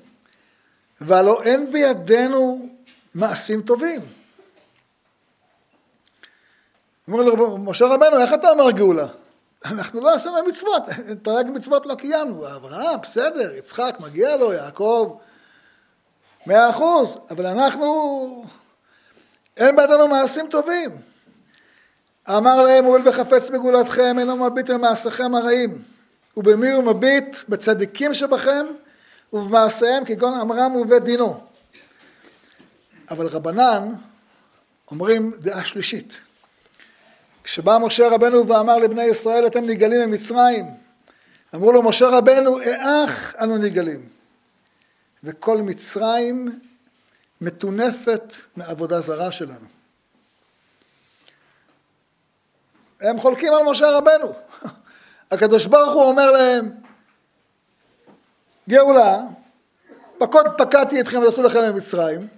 [1.01, 2.68] והלא אין בידינו
[3.14, 4.01] מעשים טובים.
[7.09, 9.07] אומר לו, משה רבנו, איך אתה אומר גאולה?
[9.65, 10.83] אנחנו לא עשינו מצוות,
[11.23, 12.57] תרי"ג מצוות לא קיימנו.
[12.57, 15.17] אברהם, בסדר, יצחק, מגיע לו, יעקב,
[16.47, 18.45] מאה אחוז, אבל אנחנו,
[19.57, 20.91] אין בידינו מעשים טובים.
[22.29, 25.83] אמר להם, הואיל וחפץ בגאולתכם, אינו מביט במעשיכם הרעים.
[26.37, 27.37] ובמי הוא מביט?
[27.49, 28.67] בצדיקים שבכם
[29.33, 31.41] ובמעשיהם כגון עמרם ובית דינו.
[33.11, 33.95] אבל רבנן
[34.91, 36.19] אומרים דעה שלישית.
[37.45, 40.67] כשבא משה רבנו ואמר לבני ישראל אתם נגאלים ממצרים,
[41.55, 44.09] אמרו לו משה רבנו איך אנו נגאלים?
[45.25, 46.61] וכל מצרים
[47.41, 49.67] מטונפת מעבודה זרה שלנו.
[53.01, 54.33] הם חולקים על משה רבנו.
[55.33, 56.71] הקדוש ברוך הוא אומר להם,
[58.69, 59.19] גאולה,
[60.19, 62.29] פקוד פקדתי אתכם ותעשו לכם למצרים,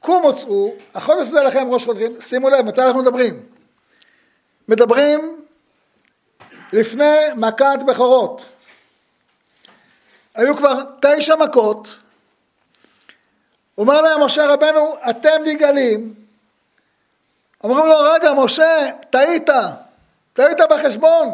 [0.00, 3.51] קומו צאו, החודש זה לכם ראש חודשים, שימו לב, מתי אנחנו מדברים?
[4.68, 5.44] מדברים
[6.72, 8.44] לפני מכת בכורות.
[10.34, 11.88] היו כבר תשע מכות,
[13.78, 16.14] אומר להם משה רבנו, אתם נגאלים.
[17.64, 19.50] אומרים לו, רגע, משה, טעית,
[20.32, 21.28] טעית בחשבון.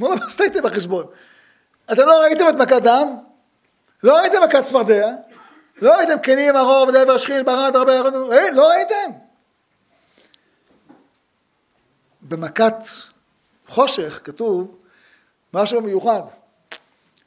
[0.00, 1.06] אמרו לו, מה זה טעיתי בחשבון?
[1.92, 3.16] אתם לא ראיתם את מכת דם?
[4.02, 5.08] לא ראיתם מכת צפרדע?
[5.82, 7.92] לא ראיתם כנים, הרוב, דבר, שחיל, ברד, הרבה,
[8.52, 9.25] לא ראיתם?
[12.28, 12.74] במכת
[13.68, 14.76] חושך כתוב
[15.54, 16.22] משהו מיוחד.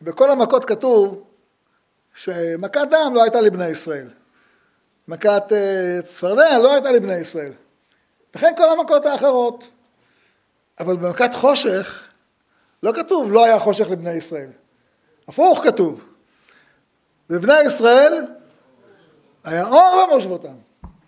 [0.01, 1.27] בכל המכות כתוב
[2.15, 4.07] שמכת דם לא הייתה לבני ישראל.
[5.07, 7.51] מכת uh, צפרדע לא הייתה לבני ישראל.
[8.35, 9.67] וכן כל המכות האחרות.
[10.79, 12.03] אבל במכת חושך
[12.83, 14.49] לא כתוב לא היה חושך לבני ישראל.
[15.27, 16.05] הפוך כתוב.
[17.29, 18.25] בבני ישראל
[19.43, 20.53] היה אור במושבותם.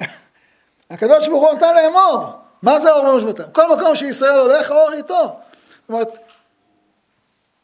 [0.90, 2.41] הקדוש ברוך הוא נתן להם אור.
[2.62, 3.52] מה זה אור במושבותם?
[3.52, 5.24] כל מקום שישראל הולך, אור איתו.
[5.24, 6.20] זאת אומרת,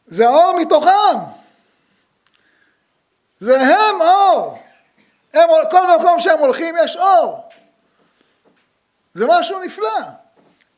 [0.06, 1.18] זה אור מתוכם.
[3.38, 4.58] זה הם אור.
[5.32, 7.48] הם, כל מקום שהם הולכים יש אור.
[9.14, 10.00] זה משהו נפלא.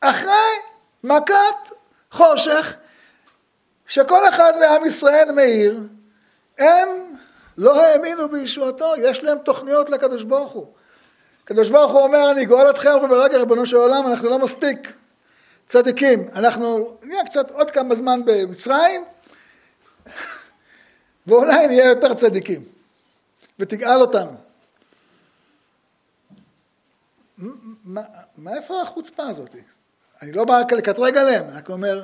[0.01, 0.51] אחרי
[1.03, 1.71] מכת
[2.11, 2.75] חושך,
[3.87, 5.79] שכל אחד מעם ישראל מאיר,
[6.59, 7.15] הם
[7.57, 10.73] לא האמינו בישועתו, יש להם תוכניות לקדוש ברוך הוא.
[11.43, 14.93] הקדוש ברוך הוא אומר, אני גואל אתכם, וברגע ריבונו של עולם, אנחנו לא מספיק
[15.67, 16.29] צדיקים.
[16.35, 19.05] אנחנו נהיה קצת עוד כמה זמן במצרים,
[21.27, 22.63] ואולי נהיה יותר צדיקים,
[23.59, 24.37] ותגאל אותנו.
[28.37, 29.55] מאיפה החוצפה הזאת?
[30.21, 32.03] אני לא בא לקטרג עליהם, רק אומר,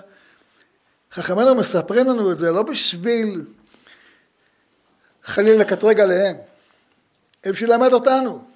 [1.12, 3.45] חכמינו מספרים לנו את זה לא בשביל
[5.23, 6.36] חלילה לקטרג עליהם,
[7.45, 8.47] אלא בשביל ללמד אותנו.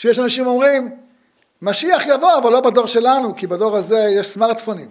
[0.00, 0.96] שיש אנשים אומרים,
[1.62, 4.90] משיח יבוא, אבל לא בדור שלנו, כי בדור הזה יש סמארטפונים.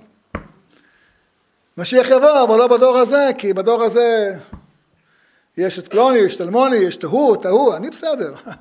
[1.77, 4.35] משיח יבוא, אבל לא בדור הזה, כי בדור הזה
[5.57, 8.35] יש את פלוני, יש את אלמוני, יש את ההוא, את ההוא, אני בסדר.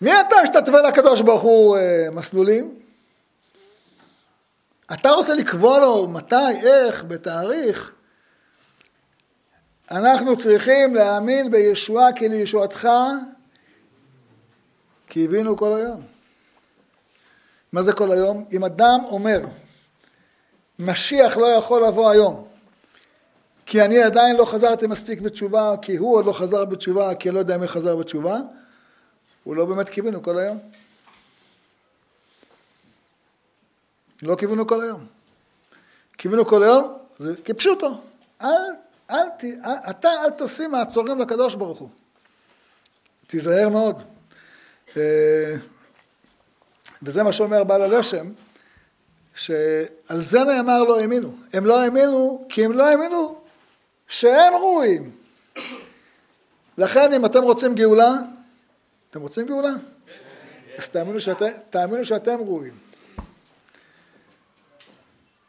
[0.00, 2.78] מי אתה שתתווה לקדוש ברוך הוא אה, מסלולים?
[4.92, 7.92] אתה רוצה לקבוע לו מתי, איך, בתאריך?
[9.90, 12.88] אנחנו צריכים להאמין בישועה כי לישועתך
[15.06, 16.02] כי הבינו כל היום.
[17.72, 18.44] מה זה כל היום?
[18.52, 19.40] אם אדם אומר,
[20.78, 22.48] משיח לא יכול לבוא היום,
[23.66, 27.34] כי אני עדיין לא חזרתי מספיק בתשובה, כי הוא עוד לא חזר בתשובה, כי אני
[27.34, 28.36] לא יודע מי חזר בתשובה,
[29.44, 30.58] הוא לא באמת קיווינו כל היום.
[34.22, 35.06] לא קיווינו כל היום.
[36.16, 38.00] קיווינו כל היום, זה כפשוטו.
[38.42, 38.48] אל,
[39.10, 39.16] אל,
[39.64, 41.88] אל, אתה אל תשים מעצורים לקדוש ברוך הוא.
[43.26, 44.02] תיזהר מאוד.
[44.96, 45.54] אה,
[47.02, 48.32] וזה מה שאומר בעל הלשם,
[49.34, 51.36] שעל זה נאמר לא האמינו.
[51.52, 53.40] הם לא האמינו כי הם לא האמינו
[54.08, 55.10] שהם ראויים.
[56.78, 58.12] לכן אם אתם רוצים גאולה,
[59.10, 59.72] אתם רוצים גאולה?
[60.78, 62.74] אז תאמינו שאתם, תאמינו שאתם ראויים.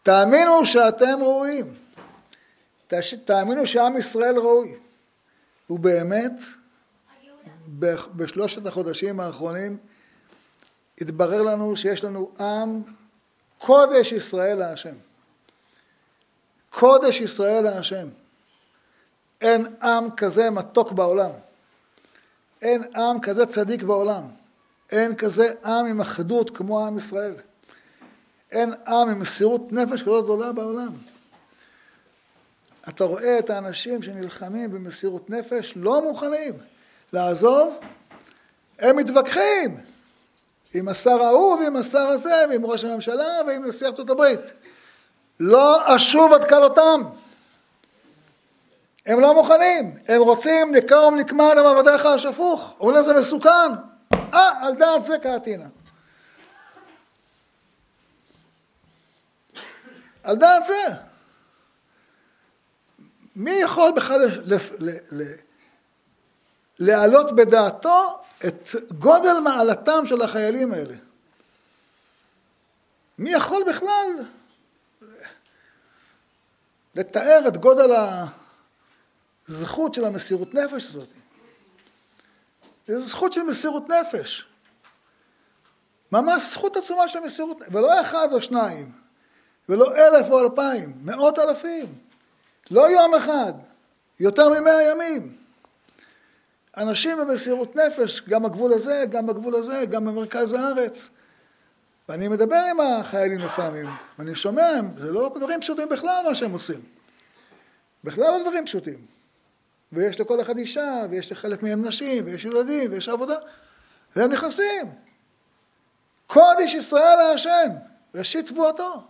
[0.04, 1.74] תאמינו שאתם ראויים.
[3.26, 4.76] תאמינו שעם ישראל ראוי.
[5.70, 6.42] ובאמת,
[8.16, 9.78] בשלושת החודשים האחרונים
[11.02, 12.82] התברר לנו שיש לנו עם
[13.58, 14.96] קודש ישראל להשם.
[16.70, 18.08] קודש ישראל להשם.
[19.42, 21.32] אין עם כזה מתוק בעולם.
[22.62, 24.24] אין עם כזה צדיק בעולם.
[24.92, 27.36] אין כזה עם עם אחדות כמו עם ישראל.
[28.52, 30.92] אין עם עם מסירות נפש כזאת גדולה בעולם.
[32.90, 36.54] אתה רואה את האנשים שנלחמים במסירות נפש, לא מוכנים
[37.14, 37.80] לעזוב,
[38.80, 39.78] הם מתווכחים
[40.74, 44.40] עם השר ההוא ועם השר הזה ועם ראש הממשלה ועם נשיא ארצות הברית.
[45.40, 47.02] לא אשוב עד כלותם.
[49.06, 53.72] הם לא מוכנים, הם רוצים נקום נקמה למעבדיך השפוך, אומרים להם זה מסוכן.
[54.14, 55.66] אה, על דעת זה קראתינה.
[60.24, 61.09] על דעת זה.
[63.40, 64.42] מי יכול בכלל
[66.80, 68.68] להעלות בדעתו את
[69.00, 70.96] גודל מעלתם של החיילים האלה?
[73.18, 74.10] מי יכול בכלל
[76.96, 77.96] לתאר את גודל
[79.50, 81.10] הזכות של המסירות נפש הזאת?
[82.88, 84.46] זו זכות של מסירות נפש.
[86.12, 88.92] ממש זכות עצומה של מסירות נפש, ולא אחד או שניים,
[89.70, 91.99] ולא אלף או אלפיים, מאות אלפים.
[92.72, 93.54] לא יום אחד,
[94.20, 95.36] יותר ממאה ימים.
[96.78, 101.10] אנשים במסירות נפש, גם בגבול הזה, גם בגבול הזה, גם במרכז הארץ.
[102.10, 103.86] ואני מדבר עם החיילים לפעמים,
[104.20, 106.82] ואני שומע, זה לא דברים פשוטים בכלל מה שהם עושים.
[108.04, 109.06] בכלל לא דברים פשוטים.
[109.92, 113.36] ויש לכל אחד אישה, ויש לחלק מהם נשים, ויש ילדים, ויש עבודה,
[114.16, 114.92] והם נכנסים.
[116.28, 117.70] קודש ישראל להשם,
[118.16, 119.04] ראשית תבואתו.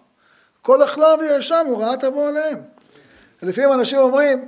[0.61, 2.78] כל החלב יהיה שם, הוראה תבוא עליהם.
[3.41, 4.47] לפעמים אנשים אומרים,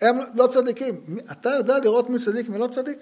[0.00, 1.04] הם לא צדיקים.
[1.32, 2.98] אתה יודע לראות מי צדיק מי לא צדיק?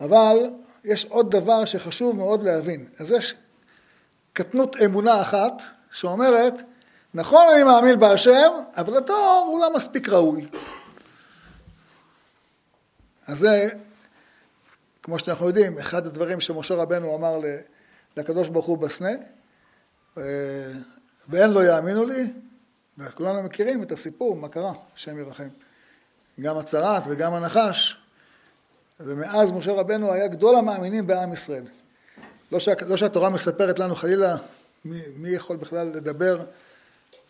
[0.00, 0.36] אבל
[0.84, 2.86] יש עוד דבר שחשוב מאוד להבין.
[2.98, 3.34] אז יש
[4.32, 6.54] קטנות אמונה אחת שאומרת,
[7.14, 10.46] נכון אני מאמין בהשם, אבל התואר הוא לא מספיק ראוי.
[13.26, 13.68] אז זה,
[15.02, 17.40] כמו שאנחנו יודעים, אחד הדברים שמשה רבנו אמר
[18.16, 19.10] לקדוש ברוך הוא בסנה,
[20.18, 20.22] אה,
[21.28, 22.32] ואין לא יאמינו לי,
[22.98, 25.48] וכולנו מכירים את הסיפור, מה קרה, השם ירחם.
[26.40, 27.96] גם הצרת וגם הנחש,
[29.00, 31.64] ומאז משה רבנו היה גדול המאמינים בעם ישראל.
[32.52, 34.36] לא, שה, לא שהתורה מספרת לנו חלילה
[34.84, 36.44] מי, מי יכול בכלל לדבר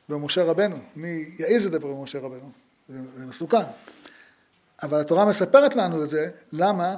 [0.09, 2.51] במשה רבנו, מי יעז לדבר במשה רבנו,
[2.89, 3.67] זה, זה מסוכן.
[4.83, 6.97] אבל התורה מספרת לנו את זה, למה?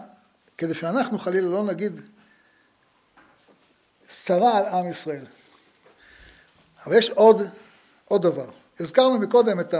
[0.58, 2.00] כדי שאנחנו חלילה לא נגיד
[4.08, 5.24] צרה על עם ישראל.
[6.86, 7.42] אבל יש עוד,
[8.04, 8.50] עוד דבר.
[8.80, 9.74] הזכרנו מקודם את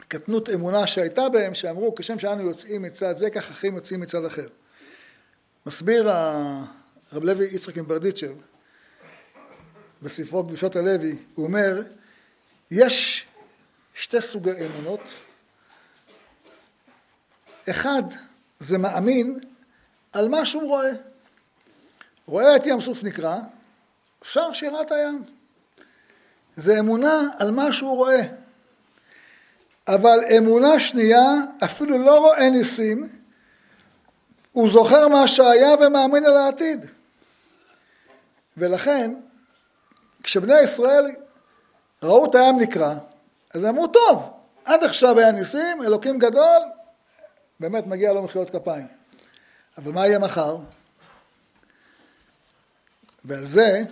[0.00, 4.48] הקטנות אמונה שהייתה בהם, שאמרו כשם שאנו יוצאים מצד זה, כך אחרים יוצאים מצד אחר.
[5.66, 8.32] מסביר הרב לוי יצחק ברדיצ'ב
[10.02, 11.82] בספרו קדושות הלוי, הוא אומר,
[12.70, 13.26] יש
[13.94, 15.00] שתי סוגי אמונות.
[17.70, 18.02] אחד
[18.58, 19.38] זה מאמין
[20.12, 20.90] על מה שהוא רואה.
[22.26, 23.38] רואה את ים סוף נקרא,
[24.22, 25.22] שר שירת הים.
[26.56, 28.22] זה אמונה על מה שהוא רואה.
[29.88, 31.26] אבל אמונה שנייה,
[31.64, 33.08] אפילו לא רואה ניסים,
[34.52, 36.86] הוא זוכר מה שהיה ומאמין על העתיד.
[38.56, 39.14] ולכן,
[40.22, 41.06] כשבני ישראל
[42.02, 42.94] ראו את הים נקרא,
[43.54, 44.32] אז אמרו, טוב,
[44.64, 46.62] עד עכשיו היה ניסים, אלוקים גדול,
[47.60, 48.86] באמת מגיע לו מחיאות כפיים.
[49.78, 50.56] אבל מה יהיה מחר?
[53.24, 53.82] ועל זה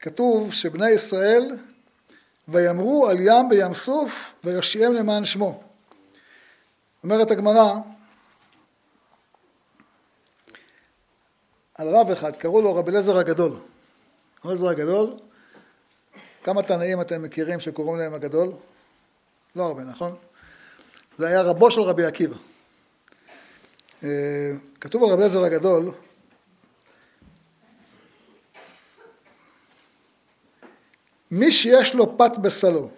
[0.00, 1.56] כתוב שבני ישראל
[2.48, 5.62] ויאמרו על ים בים סוף ויושיעם למען שמו.
[7.02, 7.74] אומרת הגמרא
[11.74, 13.52] על רב אחד, קראו לו רב אליעזר הגדול.
[14.44, 15.16] רב אליעזר הגדול,
[16.44, 18.52] כמה תנאים אתם מכירים שקוראים להם הגדול?
[19.56, 20.16] לא הרבה, נכון?
[21.18, 22.36] זה היה רבו של רבי עקיבא.
[24.04, 25.92] אה, כתוב על רבי אליעזר הגדול
[31.30, 32.90] מי שיש לו פת בסלו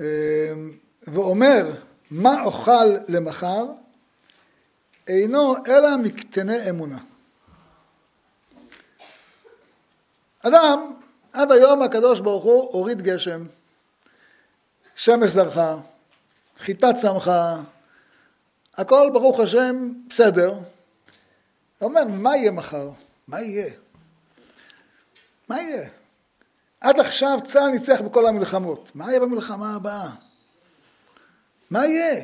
[0.00, 0.04] אמ,
[1.02, 1.72] ואומר
[2.10, 3.66] מה אוכל למחר,
[5.08, 6.98] אינו אלא מקטני אמונה.
[10.42, 10.92] אדם,
[11.32, 13.46] עד היום הקדוש ברוך הוא הוריד גשם,
[14.96, 15.76] שמש זרחה,
[16.58, 17.60] חיטה צמחה,
[18.74, 20.52] הכל ברוך השם בסדר.
[21.78, 22.90] הוא אומר, מה יהיה מחר?
[23.28, 23.70] מה יהיה?
[25.50, 25.88] מה יהיה?
[26.80, 28.90] עד עכשיו צה"ל ניצח בכל המלחמות.
[28.94, 30.08] מה יהיה במלחמה הבאה?
[31.70, 32.22] מה יהיה?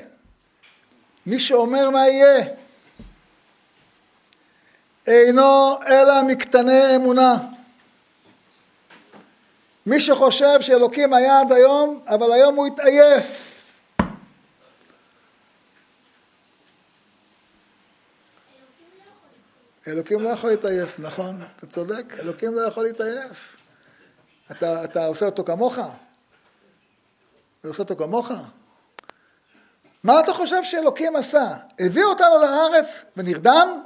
[1.26, 2.44] מי שאומר מה יהיה,
[5.06, 7.36] אינו אלא מקטני אמונה.
[9.86, 13.45] מי שחושב שאלוקים היה עד היום, אבל היום הוא התעייף.
[19.88, 21.42] אלוקים לא יכול להתעייף, נכון?
[21.56, 23.56] אתה צודק, אלוקים לא יכול להתעייף.
[24.50, 25.78] אתה, אתה עושה אותו כמוך?
[27.60, 28.30] אתה עושה אותו כמוך?
[30.04, 31.56] מה אתה חושב שאלוקים עשה?
[31.80, 33.82] הביא אותנו לארץ ונרדם?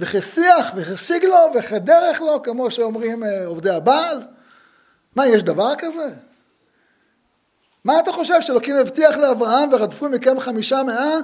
[0.00, 4.22] וכשיח וכשיג לו וכדרך לו, כמו שאומרים אה, עובדי הבעל?
[5.16, 6.14] מה, יש דבר כזה?
[7.84, 11.16] מה אתה חושב שאלוקים הבטיח לאברהם ורדפו מכם חמישה מאה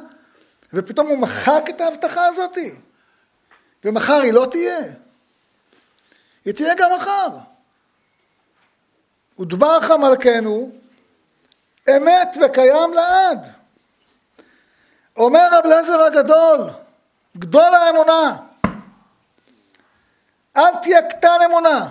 [0.72, 2.58] ופתאום הוא מחק את ההבטחה הזאת?
[3.84, 4.80] ומחר היא לא תהיה.
[6.44, 7.28] היא תהיה גם מחר.
[9.38, 10.70] ודברך מלכנו
[11.96, 13.60] אמת וקיים לעד.
[15.16, 16.70] אומר רב לזר הגדול,
[17.36, 18.36] גדול האמונה,
[20.56, 21.88] אל תהיה קטן אמונה.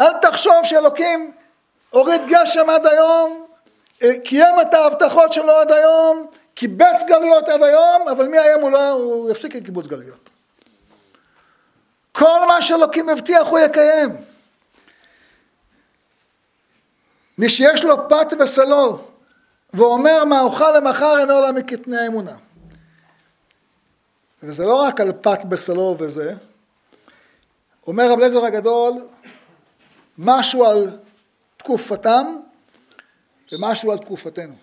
[0.00, 1.32] אל תחשוב שאלוקים
[1.90, 3.46] הוריד גשם עד היום,
[4.24, 9.30] קיים את ההבטחות שלו עד היום, קיבץ גלויות עד היום, אבל מהיום הוא, לא, הוא
[9.30, 10.30] יפסיק את קיבוץ גלויות.
[12.12, 14.16] כל מה שאלוקים הבטיח הוא יקיים.
[17.38, 18.98] מי שיש לו פת וסלו
[19.72, 22.36] ואומר מה אוכל למחר אינו עולה מקטני האמונה.
[24.42, 26.34] וזה לא רק על פת בסלו וזה,
[27.86, 28.92] אומר רב לזר הגדול
[30.18, 30.90] משהו על
[31.56, 32.36] תקופתם
[33.52, 34.54] ומשהו על תקופתנו.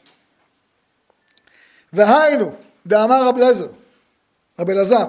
[1.94, 2.56] והיינו,
[2.88, 3.68] דאמר רב לזר,
[4.60, 5.06] רב אלעזר,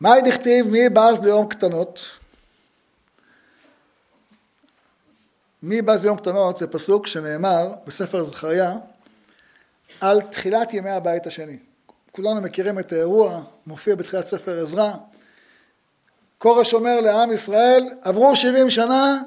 [0.00, 2.00] מאי דכתיב מי בז ליום קטנות?
[5.62, 8.74] מי בז ליום קטנות זה פסוק שנאמר בספר זכריה
[10.00, 11.58] על תחילת ימי הבית השני.
[12.12, 14.92] כולנו מכירים את האירוע, מופיע בתחילת ספר עזרא.
[16.38, 19.18] כורש אומר לעם ישראל, עברו שבעים שנה,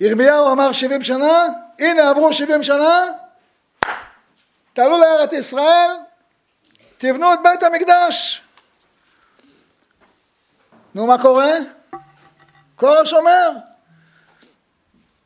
[0.00, 1.46] ירמיהו אמר שבעים שנה,
[1.78, 3.00] הנה עברו שבעים שנה,
[4.72, 5.90] תעלו לארץ ישראל,
[6.98, 8.42] תבנו את בית המקדש.
[10.94, 11.52] נו, מה קורה?
[12.76, 13.50] כורש אומר,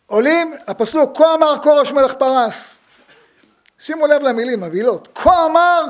[0.06, 2.74] עולים, הפסוק, כה אמר כורש מלך פרס.
[3.78, 5.08] שימו לב למילים מבהילות.
[5.14, 5.84] כה אמר,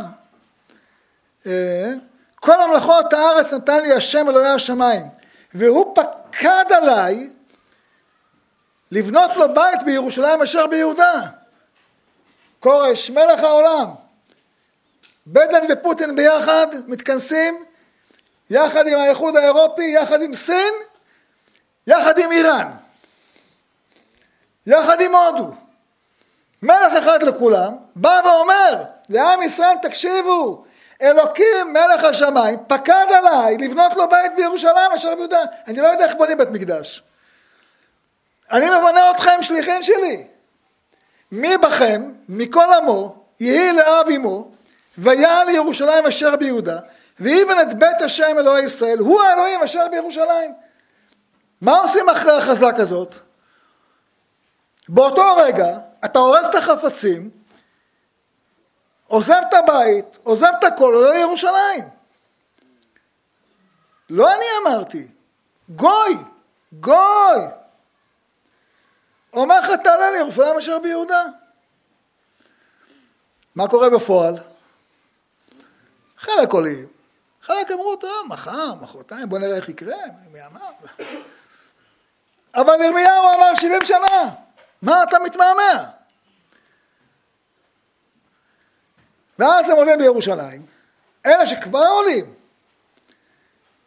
[1.46, 1.92] אה,
[2.34, 5.06] כל המלאכות הארץ נתן לי השם אלוהי השמיים,
[5.54, 7.30] והוא פקד עליי
[8.91, 11.22] לבנות לו בית בירושלים אשר ביהודה.
[12.61, 13.86] כורש, מלך העולם.
[15.26, 17.64] בדן ופוטין ביחד מתכנסים,
[18.51, 20.74] יחד עם האיחוד האירופי, יחד עם סין,
[21.86, 22.70] יחד עם איראן,
[24.66, 25.55] יחד עם הודו.
[26.62, 30.64] מלך אחד לכולם, בא ואומר לעם ישראל, תקשיבו,
[31.03, 35.43] אלוקים מלך השמיים פקד עליי לבנות לו בית בירושלים אשר ביהודה.
[35.66, 37.03] אני לא יודע איך בונים בית מקדש.
[38.51, 40.26] אני ממנה אתכם שליחים שלי.
[41.32, 44.51] מי בכם, מכל עמו, יהי לאב עמו,
[44.99, 46.78] ויעל לירושלים אשר ביהודה,
[47.20, 50.55] ויבן את בית השם אלוהי ישראל, הוא האלוהים אשר בירושלים.
[51.61, 53.16] מה עושים אחרי החזק הזאת?
[54.88, 57.30] באותו רגע אתה הורס את החפצים,
[59.07, 61.88] עוזב את הבית, עוזב את הכל, עולה לירושלים.
[64.11, 65.07] לא אני אמרתי,
[65.68, 66.16] גוי,
[66.72, 67.46] גוי.
[69.33, 71.22] אומר לך תעלה לירושלים אשר ביהודה.
[73.55, 74.35] מה קורה בפועל?
[76.18, 76.87] חלק עולים,
[77.43, 79.97] חלק אמרו, טוב, מחר, מחרתיים, בוא נראה איך יקרה,
[80.33, 80.70] מי אמר?
[82.55, 84.35] אבל ירמיהו אמר שבעים שנה,
[84.83, 85.91] מה אתה מתמהמה?
[89.39, 90.66] ואז הם עולים לירושלים,
[91.26, 92.35] אלה שכבר עולים,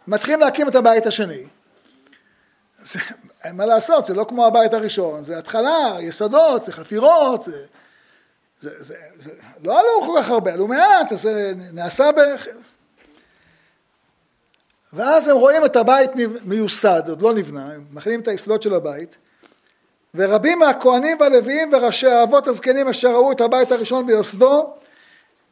[0.07, 1.47] מתחילים להקים את הבית השני.
[3.43, 7.65] אין מה לעשות, זה לא כמו הבית הראשון, זה התחלה, יסודות, זה חפירות, זה,
[8.61, 9.31] זה, זה, זה
[9.63, 12.19] לא עלו כל כך הרבה, עלו מעט, אז זה נעשה ב...
[14.93, 16.11] ואז הם רואים את הבית
[16.43, 19.17] מיוסד, עוד לא נבנה, הם מכינים את היסודות של הבית,
[20.15, 24.73] ורבים מהכהנים והלוויים וראשי האבות הזקנים אשר ראו את הבית הראשון ביוסדו,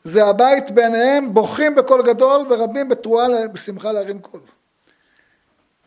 [0.03, 4.41] זה הבית בעיניהם, בוכים בקול גדול ורבים בתרועה בשמחה להרים קול.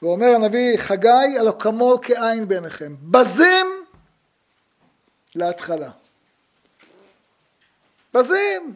[0.02, 2.96] ואומר הנביא חגי, הלא כמוהו כעין בעיניכם.
[3.02, 3.66] בזים
[5.34, 5.90] להתחלה.
[8.14, 8.74] בזים.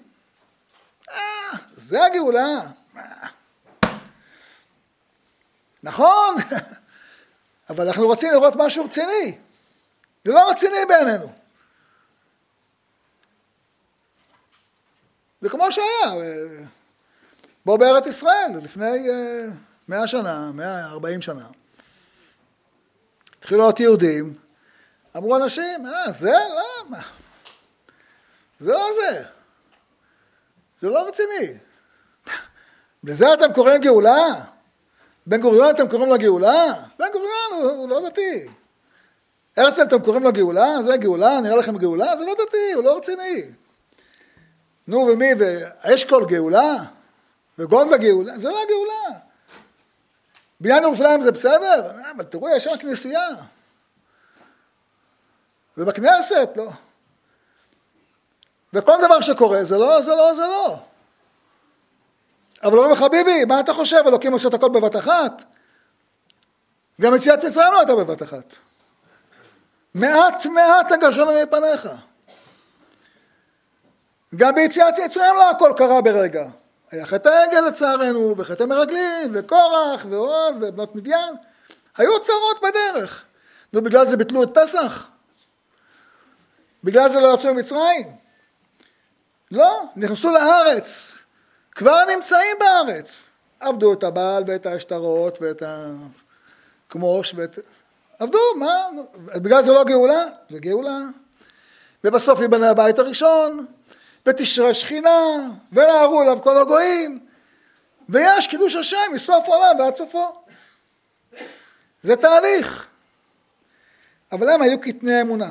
[1.11, 2.61] אה, זה הגאולה.
[5.83, 6.37] נכון,
[7.71, 9.39] אבל אנחנו רוצים לראות משהו רציני.
[10.25, 11.33] זה לא רציני בעינינו.
[15.41, 16.15] זה כמו שהיה,
[17.65, 19.09] בוא בארץ ישראל, לפני
[19.93, 21.47] אה, מאה שנה, מאה ארבעים שנה.
[23.39, 24.35] התחילו להיות יהודים,
[25.17, 26.33] אמרו אנשים, אה, זה?
[26.33, 27.01] לא, מה?
[28.59, 29.25] זה לא זה.
[30.81, 31.59] זה לא רציני.
[33.05, 34.27] לזה אתם קוראים גאולה?
[35.27, 36.73] בן גוריון אתם קוראים לו גאולה?
[36.99, 38.49] בן גוריון הוא, הוא לא דתי.
[39.57, 40.83] הרצל אתם קוראים לו גאולה?
[40.83, 41.41] זה גאולה?
[41.41, 42.17] נראה לכם גאולה?
[42.17, 43.43] זה לא דתי, הוא לא רציני.
[44.89, 46.77] נו ומי, ואשכול גאולה?
[47.59, 48.39] וגולדה גאולה?
[48.39, 49.27] זה לא הגאולה.
[50.61, 51.91] בניין ירושלים זה בסדר?
[52.17, 53.29] אבל תראו, יש שם כנסייה.
[55.77, 56.71] ובכנסת, לא.
[58.73, 60.79] וכל דבר שקורה, זה לא, זה לא, זה לא.
[62.63, 64.03] אבל אומרים לך, ביבי, מה אתה חושב?
[64.07, 65.43] אלוקים עושה את הכל בבת אחת?
[67.01, 68.55] גם יציאת מצרים לא הייתה בבת אחת.
[69.95, 71.89] מעט מעט הגרשנו מפניך.
[74.37, 76.45] גם ביציאת מצרים לא הכל קרה ברגע.
[76.91, 81.35] היה חטא העגל לצערנו, וחטא מרגלים, וקורח, ועוד, ובנות מדיין.
[81.97, 83.25] היו צרות בדרך.
[83.73, 85.07] נו, בגלל זה ביטלו את פסח?
[86.85, 88.07] בגלל זה לא יצאו ממצרים?
[89.51, 91.13] לא, נכנסו לארץ.
[91.73, 93.27] כבר נמצאים בארץ.
[93.61, 95.63] עבדו את הבעל ואת השטרות ואת
[96.89, 97.59] הכמוש ואת...
[98.19, 98.89] עבדו, מה?
[99.17, 100.25] בגלל זה לא גאולה?
[100.51, 100.99] זה גאולה.
[102.05, 103.67] ובסוף ייבנה הבית הראשון,
[104.27, 105.21] ותשרה שכינה,
[105.73, 107.27] ונערו אליו כל הגויים,
[108.09, 110.43] ויש קידוש השם מסוף העולם ועד סופו.
[112.03, 112.87] זה תהליך.
[114.33, 115.51] אבל הם היו קטני אמונה.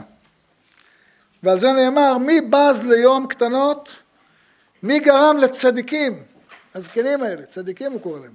[1.44, 3.96] ועל זה נאמר, מי בז ליום קטנות?
[4.84, 6.24] מי גרם לצדיקים,
[6.76, 8.34] הזקנים האלה, צדיקים הוא קורא להם,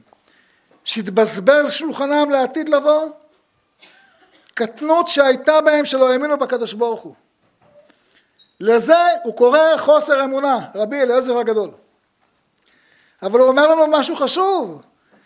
[0.84, 3.10] שהתבזבז שולחנם לעתיד לבוא?
[4.54, 7.14] קטנות שהייתה בהם שלא האמינו בקדוש ברוך הוא.
[8.60, 11.70] לזה הוא קורא חוסר אמונה, רבי אליעזר הגדול.
[13.22, 14.82] אבל הוא אומר לנו משהו חשוב,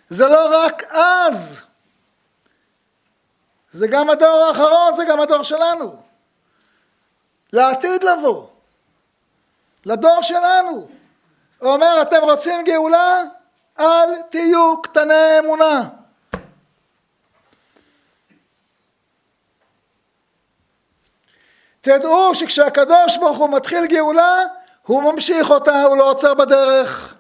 [0.09, 1.61] זה לא רק אז,
[3.71, 5.97] זה גם הדור האחרון, זה גם הדור שלנו.
[7.53, 8.47] לעתיד לבוא,
[9.87, 10.89] לדור שלנו.
[11.59, 13.23] הוא אומר, אתם רוצים גאולה?
[13.81, 15.89] אל תהיו קטני אמונה.
[21.85, 24.37] תדעו שכשהקדוש ברוך הוא מתחיל גאולה,
[24.83, 27.15] הוא ממשיך אותה, הוא לא עוצר בדרך.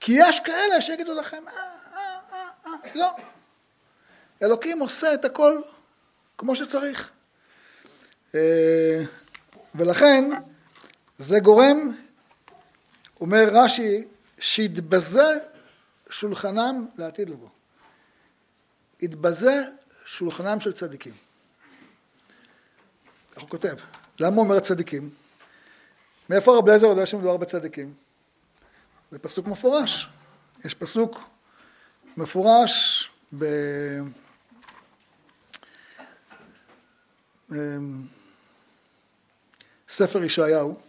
[0.00, 1.52] כי יש כאלה שיגידו לכם, אה,
[1.94, 3.08] אה, אה, אה, לא.
[4.42, 5.60] אלוקים עושה את הכל
[6.38, 7.10] כמו שצריך.
[8.34, 9.02] אה,
[9.74, 10.30] ולכן,
[11.18, 11.92] זה גורם,
[13.20, 14.04] אומר רש"י,
[14.38, 15.38] שיתבזה
[16.10, 17.48] שולחנם לעתיד לבוא.
[19.00, 19.64] יתבזה
[20.18, 21.12] שולחנם של צדיקים.
[23.32, 23.74] איך הוא כותב?
[24.20, 25.10] למה הוא אומר צדיקים?
[26.30, 27.94] מאיפה רבי אליעזר יודע שמדובר בצדיקים?
[29.10, 30.08] זה פסוק מפורש.
[30.64, 31.28] יש פסוק
[32.16, 33.44] מפורש ב...
[37.52, 38.02] אמ,
[39.88, 40.80] ספר ישעיהו,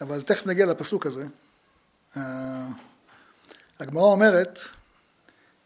[0.00, 1.26] אבל תכף נגיע לפסוק הזה.
[3.80, 4.58] הגמרא אומרת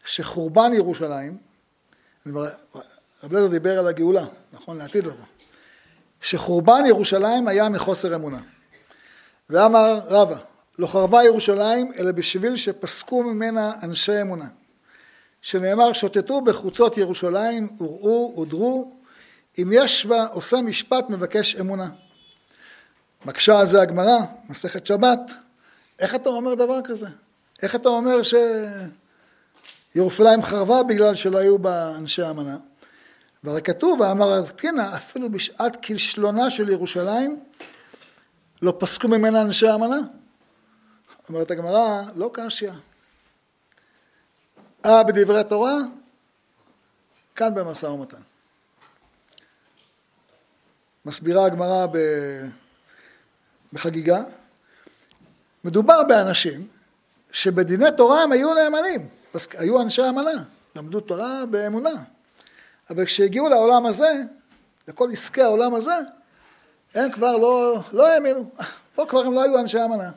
[0.05, 1.37] שחורבן ירושלים,
[2.27, 5.25] רב לזר דיבר על הגאולה, נכון, לעתיד לבוא,
[6.21, 8.39] שחורבן ירושלים היה מחוסר אמונה.
[9.49, 10.37] ואמר רבא,
[10.79, 14.47] לא חרבה ירושלים אלא בשביל שפסקו ממנה אנשי אמונה.
[15.41, 18.97] שנאמר שוטטו בחוצות ירושלים, וראו, ודרו,
[19.57, 21.89] אם יש בה עושה משפט מבקש אמונה.
[23.25, 24.17] מקשה על זה הגמרא,
[24.49, 25.31] מסכת שבת,
[25.99, 27.07] איך אתה אומר דבר כזה?
[27.61, 28.21] איך אתה אומר
[29.93, 32.57] שירושלים חרבה בגלל שלא היו בה אנשי אמנה?
[33.43, 37.43] והרי כתוב, ואמר הרב תקינה, אפילו בשעת כלשלונה של ירושלים,
[38.61, 39.97] לא פסקו ממנה אנשי אמנה.
[41.29, 42.71] אומרת הגמרא, לא קשיא.
[44.85, 45.77] אה בדברי תורה,
[47.35, 48.21] כאן במשא ומתן.
[51.05, 51.97] מסבירה הגמרא ב...
[53.73, 54.21] בחגיגה,
[55.63, 56.67] מדובר באנשים
[57.31, 59.09] שבדיני תורה הם היו נאמנים,
[59.57, 60.43] היו אנשי אמנה,
[60.75, 62.03] למדו תורה באמונה,
[62.89, 64.21] אבל כשהגיעו לעולם הזה,
[64.87, 65.95] לכל עסקי העולם הזה,
[66.95, 68.51] הם כבר לא, לא האמינו,
[68.95, 70.11] פה כבר הם לא היו אנשי אמנה.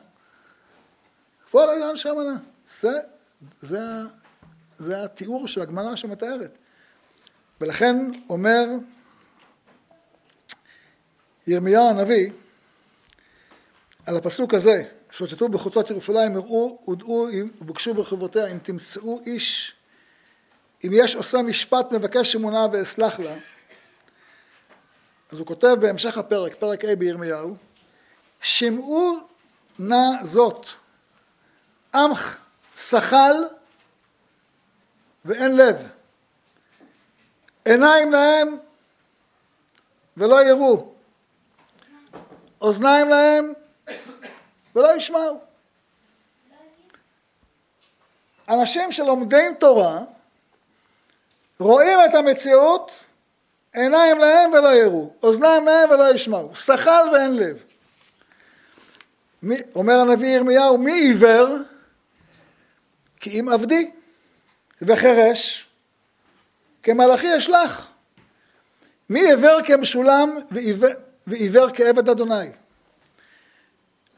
[1.51, 2.35] פה לא היו אנשי אמנה.
[2.79, 2.99] זה,
[3.59, 3.79] זה,
[4.77, 6.57] זה התיאור של הגמרא שמתארת.
[7.61, 7.95] ולכן
[8.29, 8.67] אומר
[11.47, 12.31] ירמיהו הנביא,
[14.05, 14.83] על הפסוק הזה,
[15.17, 17.27] שוטטו בחוצות ירושלים, הראו, הודעו
[17.61, 19.75] ובקשו ברחובותיה, אם תמצאו איש,
[20.83, 23.35] אם יש עושה משפט מבקש אמונה ואסלח לה,
[25.31, 27.55] אז הוא כותב בהמשך הפרק, פרק ה' בירמיהו,
[28.41, 29.17] שמעו
[29.79, 30.67] נא זאת,
[31.95, 32.11] עם
[32.75, 33.35] שחל
[35.25, 35.75] ואין לב,
[37.65, 38.57] עיניים להם
[40.17, 40.93] ולא יראו,
[42.61, 43.53] אוזניים להם
[44.77, 45.39] ולא ישמעו.
[48.49, 49.99] אנשים שלומדים תורה
[51.59, 52.91] רואים את המציאות,
[53.73, 57.63] עיניים להם ולא יראו, אוזניים להם ולא ישמעו, שכל ואין לב.
[59.41, 61.57] מי, אומר הנביא ירמיהו, מי עיוור?
[63.19, 63.91] כי אם עבדי,
[64.81, 65.67] וחירש,
[66.83, 67.87] כמלאכי אשלח.
[69.09, 70.37] מי עיוור כמשולם
[71.27, 72.47] ועיוור כעבד אדוני.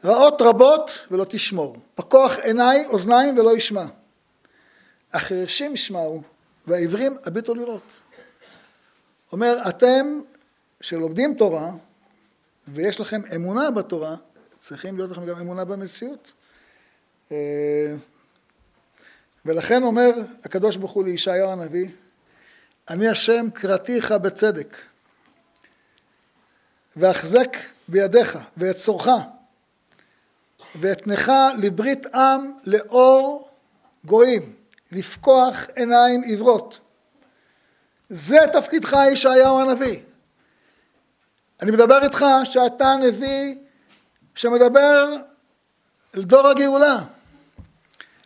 [0.04, 3.84] רעות רבות ולא תשמור, פקוח עיני אוזניים ולא ישמע.
[5.12, 6.22] החירשים ישמעו
[6.66, 8.00] והעיוורים הביטו לראות.
[9.32, 10.20] אומר, אתם
[10.80, 11.70] שלומדים תורה
[12.68, 14.16] ויש לכם אמונה בתורה,
[14.58, 16.32] צריכים להיות לכם גם אמונה במציאות.
[17.32, 17.94] אה,
[19.46, 20.10] ולכן אומר
[20.44, 21.88] הקדוש ברוך הוא לישעיהו הנביא,
[22.88, 24.76] אני השם קראתיך בצדק,
[26.96, 27.56] ואחזק
[27.88, 29.08] בידיך ואצורך,
[30.74, 33.48] ואתנך לברית עם לאור
[34.04, 34.54] גויים,
[34.92, 36.78] לפקוח עיניים עיוורות.
[38.08, 40.00] זה תפקידך ישעיהו הנביא.
[41.62, 43.54] אני מדבר איתך שאתה נביא
[44.34, 45.16] שמדבר
[46.16, 46.98] אל דור הגאולה.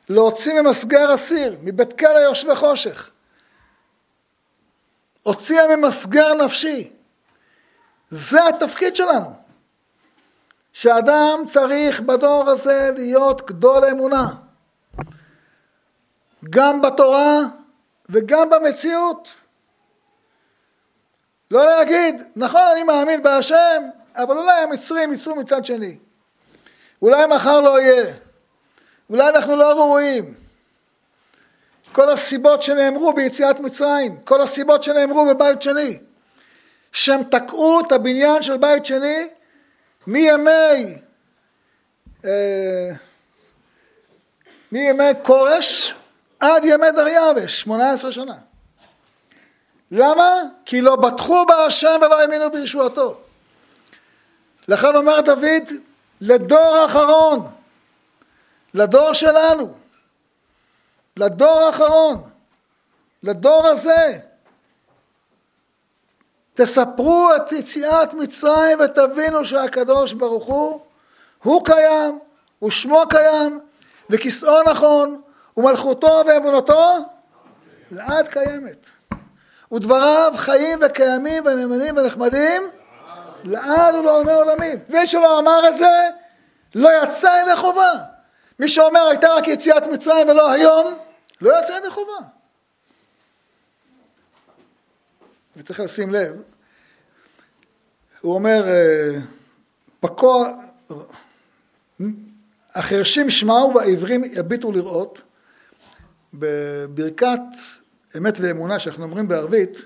[0.08, 3.10] להוציא ממסגר אסיר, מבית כלא יושבי חושך.
[5.22, 6.90] הוציאה ממסגר נפשי.
[8.10, 9.43] זה התפקיד שלנו.
[10.74, 14.26] שאדם צריך בדור הזה להיות גדול אמונה.
[16.50, 17.38] גם בתורה
[18.08, 19.28] וגם במציאות.
[21.50, 23.82] לא להגיד, נכון, אני מאמין בהשם,
[24.16, 25.98] אבל אולי המצרים יצאו מצד שני.
[27.02, 28.14] אולי מחר לא יהיה.
[29.10, 30.34] אולי אנחנו לא ראויים.
[31.92, 35.98] כל הסיבות שנאמרו ביציאת מצרים, כל הסיבות שנאמרו בבית שני,
[36.92, 39.28] שהם תקעו את הבניין של בית שני
[40.06, 40.96] מימי,
[42.24, 42.90] אה,
[44.72, 45.94] מימי כורש
[46.40, 48.34] עד ימי דריווש, 18 שנה.
[49.90, 50.30] למה?
[50.64, 53.20] כי לא בטחו בהשם ולא האמינו בישועתו.
[54.68, 55.68] לכן אומר דוד,
[56.20, 57.50] לדור האחרון,
[58.74, 59.74] לדור שלנו,
[61.16, 62.30] לדור האחרון,
[63.22, 64.18] לדור הזה.
[66.54, 70.80] תספרו את יציאת מצרים ותבינו שהקדוש ברוך הוא,
[71.42, 72.18] הוא קיים,
[72.64, 73.60] ושמו קיים,
[74.10, 75.20] וכיסאו נכון,
[75.56, 76.96] ומלכותו ואמונתו
[77.90, 78.88] לעד קיימת.
[79.72, 82.62] ודבריו חיים וקיימים ונאמנים ונחמדים
[83.44, 84.78] לעד ולעולמי עולמים.
[84.88, 86.08] מי שלא אמר את זה,
[86.74, 87.92] לא יצא ידי חובה.
[88.58, 90.94] מי שאומר הייתה רק יציאת מצרים ולא היום,
[91.40, 92.33] לא יצא ידי חובה.
[95.56, 96.42] וצריך לשים לב,
[98.20, 99.18] הוא אומר, אה,
[100.00, 100.48] פקוע,
[102.74, 105.22] החרשים שמעו והעברים יביטו לראות,
[106.34, 107.40] בברכת
[108.16, 109.82] אמת ואמונה שאנחנו אומרים בערבית,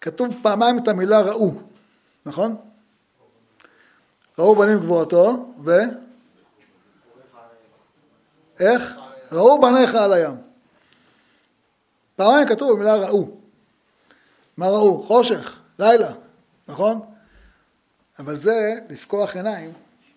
[0.00, 1.54] כתוב פעמיים את המילה ראו,
[2.26, 2.56] נכון?
[4.38, 5.72] ראו בנים גבורתו, ו...
[8.60, 8.82] איך?
[9.32, 10.34] ראו בניך על הים.
[12.16, 13.43] פעמיים כתוב במילה ראו.
[14.56, 15.02] מה ראו?
[15.02, 16.12] חושך, לילה,
[16.68, 17.00] נכון?
[18.18, 19.72] אבל זה לפקוח עיניים,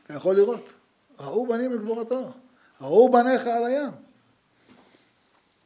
[0.05, 0.73] אתה יכול לראות.
[1.19, 2.33] ראו בנים את גבורתו,
[2.81, 3.91] ראו בניך על הים.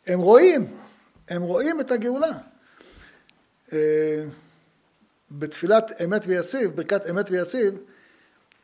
[0.08, 0.78] הם רואים,
[1.30, 2.32] הם רואים את הגאולה.
[3.74, 4.26] אה,
[5.32, 7.78] בתפילת אמת ויציב, ברכת אמת ויציב,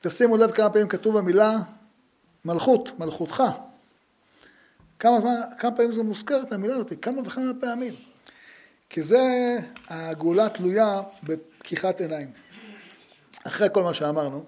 [0.01, 1.55] תשימו לב כמה פעמים כתוב המילה
[2.45, 3.43] מלכות, מלכותך.
[4.99, 5.19] כמה,
[5.59, 6.93] כמה פעמים זה מוזכר את המילה הזאת?
[7.01, 7.93] כמה וכמה פעמים.
[8.89, 9.57] כי זה,
[9.87, 12.31] הגאולה תלויה בפקיחת עיניים.
[13.43, 14.45] אחרי כל מה שאמרנו, אני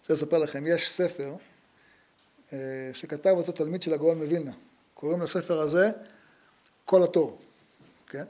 [0.00, 1.34] רוצה לספר לכם, יש ספר
[2.52, 2.58] אה,
[2.92, 4.52] שכתב אותו תלמיד של הגאון מווילנה.
[4.94, 5.90] קוראים לספר הזה
[6.84, 7.38] כל התור,
[8.08, 8.24] כן?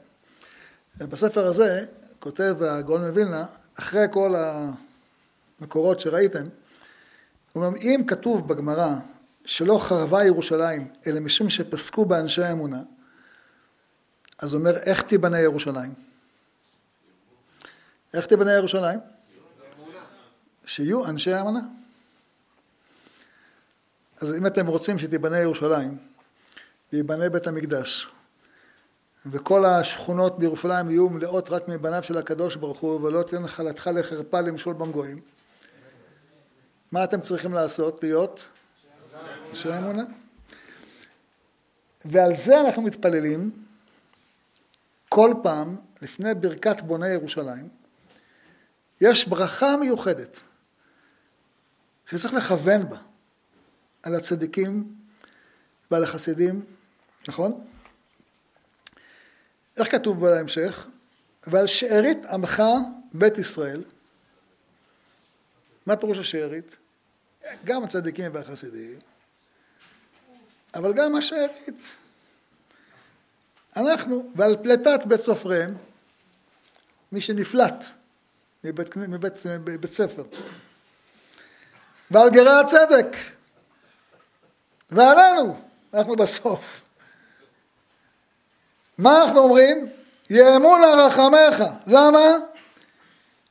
[0.97, 1.85] בספר הזה
[2.19, 3.45] כותב הגאון מווילנה,
[3.79, 4.35] אחרי כל
[5.59, 6.43] המקורות שראיתם,
[7.53, 8.95] הוא אומר, אם כתוב בגמרא
[9.45, 12.81] שלא חרבה ירושלים, אלא משום שפסקו באנשי האמונה,
[14.45, 15.93] אז הוא אומר, איך תיבנה ירושלים?
[18.13, 18.99] איך תיבנה ירושלים?
[20.65, 21.59] שיהיו אנשי האמונה.
[24.21, 25.97] אז אם אתם רוצים שתיבנה ירושלים,
[26.93, 28.07] וייבנה בית המקדש,
[29.25, 34.41] וכל השכונות בירושלים יהיו מלאות רק מבניו של הקדוש ברוך הוא, ולא תהיה נחלתך לחרפה
[34.41, 35.21] למשול במגויים,
[36.91, 38.03] מה אתם צריכים לעשות?
[38.03, 38.47] להיות?
[39.49, 40.03] אנשי אמונה.
[42.05, 43.64] ועל זה אנחנו מתפללים
[45.15, 47.69] כל פעם לפני ברכת בוני ירושלים.
[49.01, 50.41] יש ברכה מיוחדת.
[52.09, 52.97] שצריך לכוון בה,
[54.03, 54.95] על הצדיקים
[55.91, 56.65] ועל החסידים,
[57.27, 57.65] נכון?
[59.77, 60.87] איך כתוב בהמשך?
[61.47, 62.63] ועל שארית עמך
[63.13, 63.83] בית ישראל.
[65.85, 66.75] מה פירוש השארית?
[67.63, 68.99] גם הצדיקים והחסידים,
[70.73, 71.95] אבל גם השארית.
[73.77, 75.75] אנחנו, ועל פלטת בית סופריהם,
[77.11, 77.85] מי שנפלט
[78.63, 79.33] מבית, מבית,
[79.65, 80.23] מבית ספר.
[82.11, 83.15] ועל גרי הצדק,
[84.91, 85.57] ועלינו,
[85.93, 86.81] אנחנו בסוף.
[88.97, 89.89] מה אנחנו אומרים?
[90.29, 91.63] יאמון רחמך.
[91.87, 92.19] למה?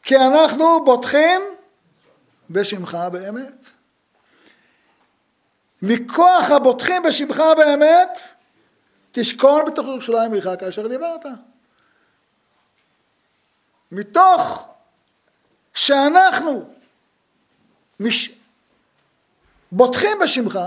[0.03, 1.41] כי אנחנו בוטחים
[2.51, 3.71] בשמך באמת.
[5.83, 8.19] מכוח הבוטחים בשמך באמת,
[9.15, 11.27] תשכון בתוך ירושלים עירך כאשר דיברת.
[13.93, 14.69] מתוך
[15.75, 16.71] שאנחנו
[18.01, 18.31] מש...
[19.73, 20.59] בוטחים בשמך,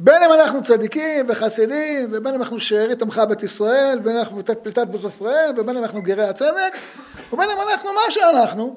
[0.00, 4.40] בין אם אנחנו צדיקים וחסידים, ובין אם אנחנו שארית עמך בית ישראל, ובין אם אנחנו
[4.62, 6.72] פליטת בסופריהם, ובין אם אנחנו גרי הצדק,
[7.32, 8.76] ובין אם אנחנו מה שאנחנו,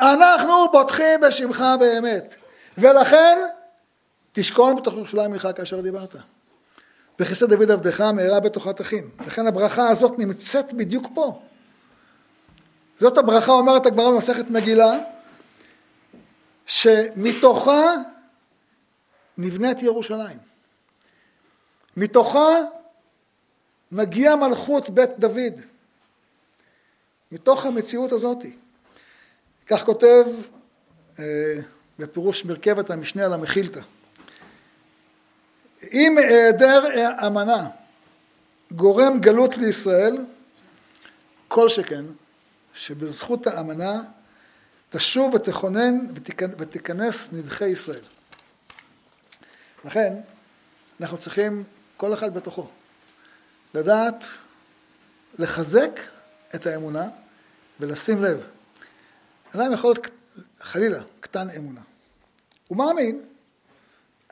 [0.00, 2.34] אנחנו בוטחים בשמך באמת.
[2.78, 3.38] ולכן,
[4.32, 6.14] תשכון בתוך ירושלים עירך כאשר דיברת.
[7.22, 9.10] וכיסא דוד עבדך מהרה בתוכת אחים.
[9.26, 11.42] לכן הברכה הזאת נמצאת בדיוק פה.
[13.00, 14.98] זאת הברכה אומרת הגמרא במסכת מגילה,
[16.66, 17.94] שמתוכה
[19.38, 20.38] נבנית ירושלים.
[21.96, 22.48] מתוכה
[23.92, 25.60] מגיעה מלכות בית דוד.
[27.32, 28.56] מתוך המציאות הזאתי.
[29.66, 30.24] כך כותב
[31.18, 31.24] אה,
[31.98, 33.80] בפירוש מרכבת המשנה על המחילתא.
[35.92, 36.82] אם היעדר
[37.26, 37.68] אמנה
[38.72, 40.18] גורם גלות לישראל,
[41.48, 42.04] כל שכן
[42.74, 44.02] שבזכות האמנה
[44.90, 45.98] תשוב ותכונן
[46.58, 48.04] ותיכנס נדחי ישראל.
[49.84, 50.14] לכן
[51.00, 51.64] אנחנו צריכים,
[51.96, 52.68] כל אחד בתוכו,
[53.74, 54.24] לדעת
[55.38, 56.00] לחזק
[56.54, 57.08] את האמונה
[57.80, 58.46] ולשים לב.
[59.56, 60.06] אדם יכול להיות
[60.60, 61.80] חלילה קטן אמונה.
[62.68, 63.20] הוא מאמין,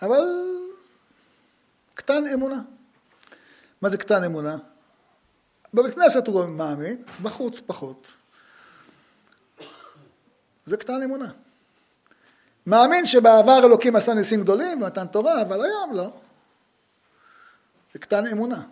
[0.02, 0.24] אבל
[2.00, 2.62] קטן אמונה.
[3.82, 4.56] מה זה קטן אמונה?
[5.74, 8.12] בבית כנסת הוא מאמין, בחוץ פחות.
[10.64, 11.30] זה קטן אמונה.
[12.66, 16.12] מאמין שבעבר אלוקים עשה ניסים גדולים ונתן תורה, אבל היום לא.
[17.92, 18.62] זה קטן אמונה.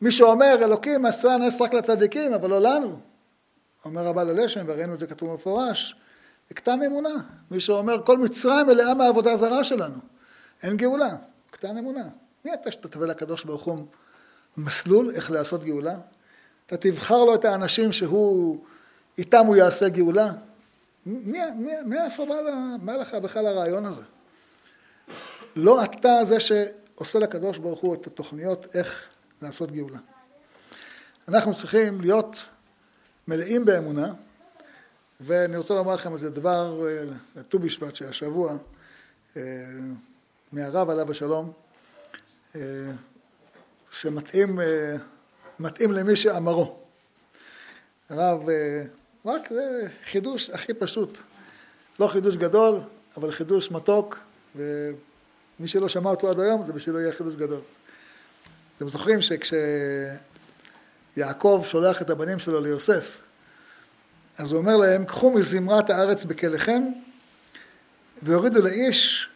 [0.00, 3.00] מי שאומר אלוקים עשה נס רק לצדיקים, אבל לא לנו.
[3.84, 5.96] אומר הבעל הלשם, וראינו את זה כתוב במפורש,
[6.48, 7.14] זה קטן אמונה.
[7.50, 9.98] מי שאומר כל מצרים מלאה מהעבודה הזרה שלנו.
[10.62, 11.16] אין גאולה,
[11.58, 12.08] קטן אמונה.
[12.44, 13.86] מי אתה שתתווה לקדוש ברוך הוא
[14.56, 15.94] מסלול איך לעשות גאולה?
[16.66, 18.64] אתה תבחר לו את האנשים שהוא
[19.18, 20.32] איתם הוא יעשה גאולה.
[21.86, 22.34] מאיפה בא,
[22.82, 24.02] בא לך בכלל הרעיון הזה?
[25.56, 29.06] לא אתה זה שעושה לקדוש ברוך הוא את התוכניות איך
[29.42, 29.98] לעשות גאולה.
[31.28, 32.46] אנחנו צריכים להיות
[33.28, 34.12] מלאים באמונה,
[35.20, 37.04] ואני רוצה לומר לכם איזה דבר אה,
[37.36, 38.56] לט"ו בשבט שהשבוע,
[40.52, 41.52] מהרב עליו השלום,
[42.54, 42.60] אה,
[43.90, 44.58] שמתאים
[45.92, 46.76] למי שאמרו.
[48.10, 48.40] הרב
[49.26, 51.18] רק זה חידוש הכי פשוט.
[52.00, 52.80] לא חידוש גדול,
[53.16, 54.18] אבל חידוש מתוק,
[54.56, 57.60] ומי שלא שמע אותו עד היום, זה בשבילו יהיה חידוש גדול.
[58.76, 59.18] אתם זוכרים
[61.16, 63.18] שכשיעקב שולח את הבנים שלו ליוסף,
[64.38, 66.82] אז הוא אומר להם, קחו מזמרת הארץ בכליכם,
[68.22, 69.28] והורידו לאיש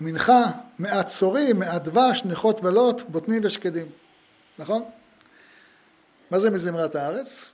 [0.00, 0.44] מנחה,
[0.78, 3.86] מעט צורים, מעט דבש, נכות ולוט, בוטנים ושקדים.
[4.58, 4.84] נכון?
[6.30, 7.50] מה זה מזמרת הארץ?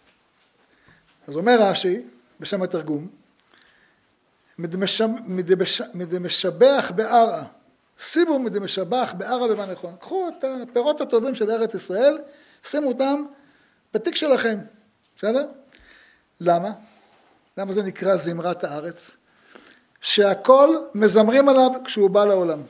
[1.29, 2.03] אז אומר רש"י,
[2.41, 3.09] בשם התרגום,
[5.95, 7.43] מדמשבח בערא,
[7.99, 9.97] שימו מדמשבח בערא במה נכון.
[10.01, 12.19] קחו את הפירות הטובים של ארץ ישראל,
[12.65, 13.25] שימו אותם
[13.95, 14.59] בתיק שלכם,
[15.17, 15.47] בסדר?
[16.41, 16.71] למה?
[17.57, 19.17] למה זה נקרא זמרת הארץ?
[20.01, 22.61] שהכל מזמרים עליו כשהוא בא לעולם.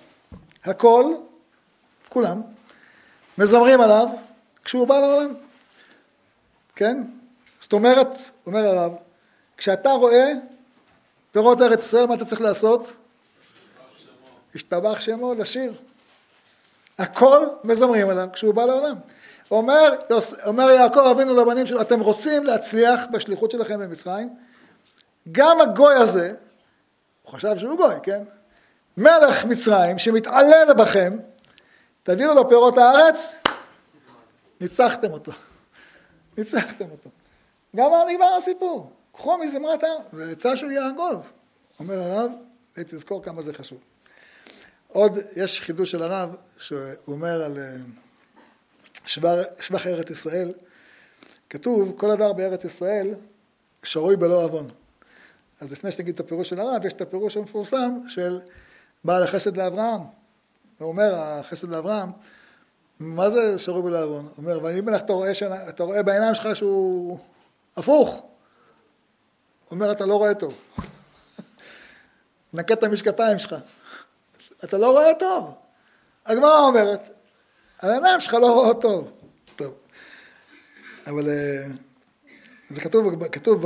[0.65, 1.15] הכל,
[2.09, 2.43] כולם,
[3.39, 4.09] מזמרים עליו
[4.65, 5.35] כשהוא בא לעולם.
[6.77, 7.03] כן?
[7.61, 8.09] זאת אומרת,
[8.47, 8.93] אומר הרב,
[9.57, 10.33] כשאתה רואה
[11.33, 12.97] פירות ארץ ישראל, מה אתה צריך לעשות?
[14.55, 15.73] השתבח שמו לשיר.
[16.99, 18.97] הכל מזמרים עליו כשהוא בא לעולם.
[19.51, 19.95] אומר,
[20.47, 24.35] אומר יעקב אבינו לבנים שלו, אתם רוצים להצליח בשליחות שלכם במצרים?
[25.33, 26.35] גם הגוי הזה,
[27.29, 28.25] הוא חשב שהוא גוי, כן?
[28.97, 31.17] מלך מצרים שמתעלל בכם,
[32.03, 33.35] תביאו לו פירות הארץ,
[34.61, 35.33] ניצחתם אותו.
[36.39, 37.11] ניצחתם אותו.
[37.77, 38.93] גם נגמר הסיפור.
[39.13, 40.03] קחו מזמרת הארץ.
[40.13, 41.21] זה עצה של יעקב.
[41.81, 42.31] אומר הרב,
[42.77, 43.79] ותזכור כמה זה חשוב.
[44.89, 47.77] עוד, יש חידוש של הרב, שהוא אומר על אה,
[49.61, 50.53] שבח ארץ ישראל,
[51.51, 53.15] כתוב, כל הדר בארץ ישראל
[53.83, 54.69] שרוי בלא עוון.
[55.61, 58.41] אז לפני שתגיד את הפירוש של הרב, יש את הפירוש המפורסם של
[59.05, 60.01] בעל החסד לאברהם.
[60.79, 62.11] הוא אומר, החסד לאברהם,
[63.01, 64.25] מה זה שרוי בלא עוון?
[64.25, 65.33] הוא אומר, ואני מלך אתה רואה,
[65.69, 67.19] אתה רואה בעיניים שלך שהוא
[67.77, 68.15] הפוך.
[68.15, 68.23] הוא
[69.71, 70.55] אומר, אתה לא רואה טוב.
[72.55, 73.55] נקה את המשקפיים שלך.
[74.65, 75.55] אתה לא רואה טוב.
[76.27, 77.19] הגמרא אומרת,
[77.81, 79.13] העיניים שלך לא רואות טוב.
[79.57, 79.75] טוב.
[81.07, 81.67] אבל אה,
[82.69, 83.65] זה כתוב, כתוב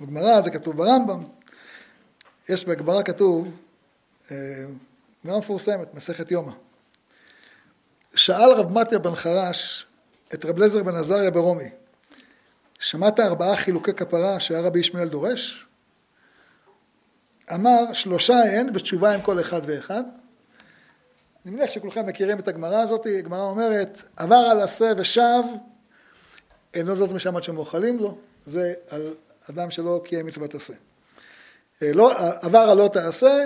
[0.00, 1.22] בגמרא, זה כתוב ברמב"ם.
[2.48, 3.48] יש בגמרא כתוב,
[4.30, 4.36] אה,
[5.24, 6.52] גמרא מפורסמת, מסכת יומא.
[8.14, 9.86] שאל רב מתיה בן חרש
[10.34, 11.68] את רב לזר בן עזריה ברומי,
[12.78, 15.66] שמעת ארבעה חילוקי כפרה שהיה רבי ישמעאל דורש?
[17.54, 20.02] אמר שלושה הן ותשובה עם כל אחד ואחד.
[21.46, 25.42] אני מניח שכולכם מכירים את הגמרא הזאת, הגמרא אומרת עבר על עשה ושב
[26.74, 29.14] אינו זז משם עד שמאכלים לו, זה על
[29.50, 30.74] אדם שלא קיים מצוות עשה.
[31.82, 32.12] אה, לא,
[32.42, 33.44] עבר על לא תעשה,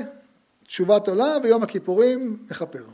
[0.66, 2.85] תשובת עולה ויום הכיפורים מכפר.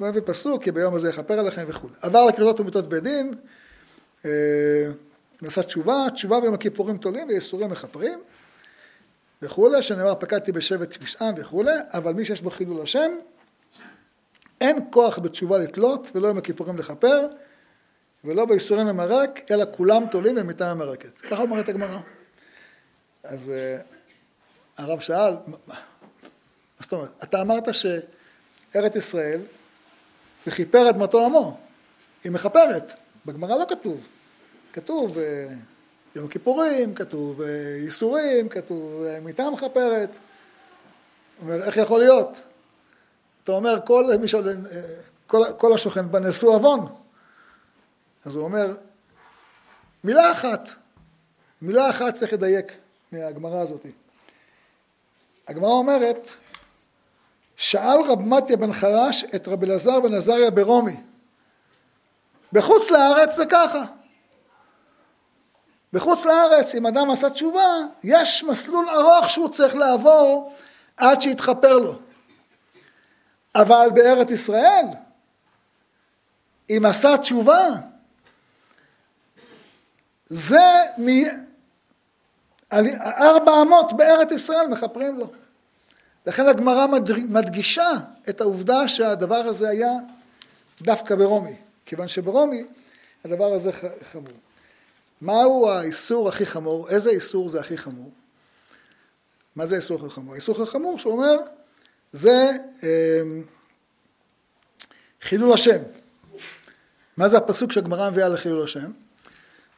[0.00, 1.88] מביא פסוק כי ביום הזה יכפר עליכם וכו'.
[2.02, 3.34] עבר לקריאות ומיתות בית דין,
[4.24, 4.30] אה,
[5.42, 8.20] ועשה תשובה, תשובה ביום הכיפורים תולים וייסורים מכפרים
[9.42, 13.12] וכולי, שנאמר פקדתי בשבט פשעם וכולי, אבל מי שיש בו חילול השם,
[14.60, 17.26] אין כוח בתשובה לתלות ולא יום הכיפורים לכפר
[18.24, 21.18] ולא בייסורים למרק, אלא כולם תולים ומיתה ממרקת.
[21.18, 21.98] ככה אומרת הגמרא.
[23.24, 23.82] אז uh,
[24.78, 25.74] הרב שאל, מה
[26.80, 27.24] זאת אומרת?
[27.24, 29.40] אתה אמרת שארץ ישראל
[30.46, 31.58] וכיפר אדמתו עמו,
[32.24, 32.92] היא מכפרת,
[33.26, 34.06] בגמרא לא כתוב.
[34.72, 35.46] כתוב אה,
[36.14, 37.48] יום הכיפורים, כתוב אה,
[37.84, 40.10] ייסורים, כתוב אה, מיטה מכפרת.
[41.40, 42.40] אומר, איך יכול להיות?
[43.44, 44.26] אתה אומר, כל, מי
[45.26, 46.86] כל, כל השוכן בה נשוא עוון.
[48.24, 48.72] אז הוא אומר,
[50.04, 50.68] מילה אחת,
[51.62, 52.72] מילה אחת צריך לדייק
[53.12, 53.86] מהגמרא הזאת.
[55.48, 56.28] הגמרא אומרת,
[57.56, 60.96] שאל רב מתיה בן חרש את רב אלעזר בן עזריה ברומי.
[62.52, 63.84] בחוץ לארץ זה ככה.
[65.92, 70.52] בחוץ לארץ, אם אדם עשה תשובה, יש מסלול ארוך שהוא צריך לעבור
[70.96, 71.94] עד שיתכפר לו.
[73.54, 74.84] אבל בארץ ישראל,
[76.70, 77.68] אם עשה תשובה,
[80.28, 81.08] זה מ...
[83.02, 85.30] ארבע אמות בארץ ישראל מכפרים לו.
[86.26, 86.86] לכן הגמרא
[87.28, 87.90] מדגישה
[88.28, 89.92] את העובדה שהדבר הזה היה
[90.80, 91.56] דווקא ברומי,
[91.86, 92.64] כיוון שברומי
[93.24, 93.70] הדבר הזה
[94.12, 94.32] חמור.
[95.20, 96.88] מהו האיסור הכי חמור?
[96.88, 98.10] איזה איסור זה הכי חמור?
[99.56, 100.34] מה זה האיסור הכי חמור?
[100.34, 101.36] האיסור הכי חמור שהוא אומר
[102.12, 102.50] זה
[102.82, 103.22] אה,
[105.22, 105.82] חילול השם.
[107.16, 108.90] מה זה הפסוק שהגמרא מביאה לחילול השם?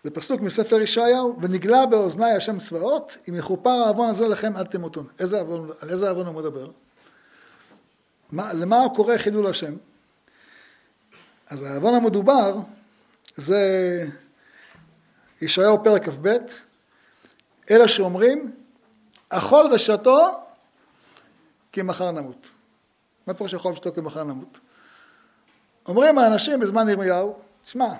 [0.04, 5.06] זה פסוק מספר ישעיהו, ונגלה באוזני השם צבאות, אם יכופר העוון הזה לכם עד תמותון.
[5.80, 6.70] על איזה עוון הוא מדבר?
[8.32, 9.74] מה, למה קורא חילול השם?
[11.46, 12.54] אז העוון המדובר
[13.36, 14.06] זה
[15.42, 16.36] ישעיהו פרק כ"ב,
[17.70, 18.52] אלה שאומרים,
[19.28, 20.40] אכול ושתו
[21.72, 22.48] כי מחר נמות.
[23.26, 24.60] מה פירוש אכול ושתו כי מחר נמות?
[25.86, 27.94] אומרים האנשים בזמן ירמיהו, שמע,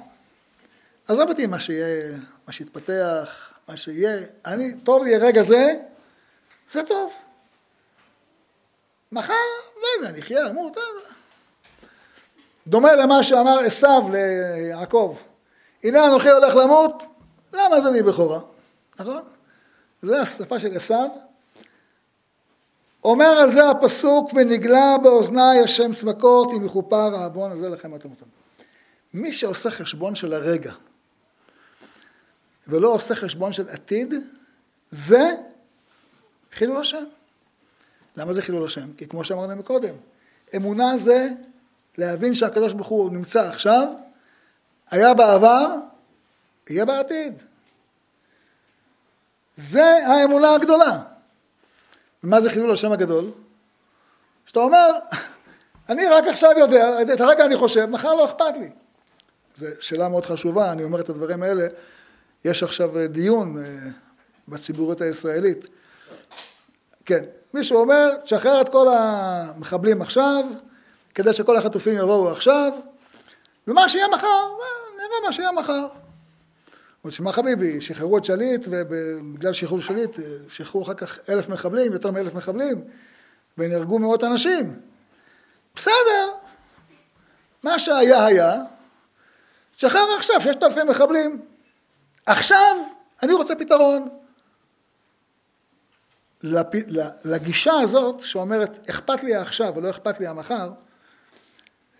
[1.11, 5.75] עזוב אותי מה שיהיה, מה שיתפתח, מה שיהיה, אני, טוב לי הרגע זה,
[6.73, 7.13] זה טוב.
[9.13, 9.35] מחר,
[9.77, 11.15] לא יודע, נחיה, אמור, טוב.
[12.67, 15.17] דומה למה שאמר עשו ליעקב,
[15.85, 17.03] הנה אנוכי הולך למות,
[17.53, 18.41] למה זה לי בכורה?
[19.01, 19.23] נכון?
[20.01, 20.95] זה השפה של עשו.
[23.05, 28.27] אומר על זה הפסוק, ונגלה באוזני השם צבקות, אם יכופר העוון הזה לכם אתם אותם.
[29.15, 30.73] מי שעושה חשבון של הרגע,
[32.71, 34.15] ולא עושה חשבון של עתיד,
[34.91, 35.35] זה
[36.53, 37.05] חילול השם.
[38.17, 38.93] למה זה חילול השם?
[38.93, 39.95] כי כמו שאמרנו מקודם,
[40.57, 41.29] אמונה זה
[41.99, 43.89] להבין שהקדוש ברוך הוא נמצא עכשיו,
[44.91, 45.67] היה בעבר,
[46.71, 47.35] יהיה בעתיד.
[49.57, 51.03] זה האמונה הגדולה.
[52.25, 53.31] ומה זה חילול השם הגדול?
[54.47, 54.91] שאתה אומר,
[55.91, 58.71] אני רק עכשיו יודע, את הרגע אני חושב, מחר לא אכפת לי.
[59.57, 61.67] זו שאלה מאוד חשובה, אני אומר את הדברים האלה
[62.45, 63.91] יש עכשיו אה, דיון אה,
[64.49, 65.67] בציבוריות הישראלית.
[67.05, 67.25] כן,
[67.55, 70.45] מישהו אומר, תשחרר את כל המחבלים עכשיו,
[71.15, 72.73] כדי שכל החטופים יבואו עכשיו,
[73.69, 75.87] ומה שיהיה מחר, אה, נראה מה שיהיה מחר.
[77.05, 80.17] אומרת, שמע חביבי, שחררו את שליט, ובגלל שחרור שליט,
[80.49, 82.85] שחררו אחר כך אלף מחבלים, יותר מאלף מחבלים,
[83.59, 84.81] ונהרגו מאות אנשים.
[85.75, 86.31] בסדר,
[87.63, 88.55] מה שהיה היה,
[89.73, 91.50] שחרר עכשיו ששת אלפי מחבלים.
[92.31, 92.77] עכשיו
[93.23, 94.09] אני רוצה פתרון.
[96.43, 96.67] לפ...
[97.25, 100.73] לגישה הזאת שאומרת אכפת לי העכשיו ולא אכפת לי המחר,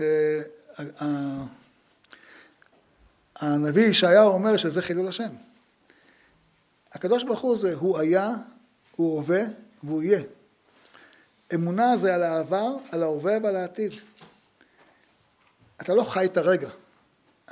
[0.01, 0.41] אה,
[3.37, 5.31] הנביא ישעיהו אומר שזה חילול השם.
[6.93, 8.31] הקדוש ברוך הוא זה הוא היה,
[8.97, 9.43] הוא הווה
[9.85, 10.23] והוא יהיה.
[11.55, 13.93] אמונה זה על העבר, על ההווה ועל העתיד.
[15.81, 16.69] אתה לא חי את הרגע,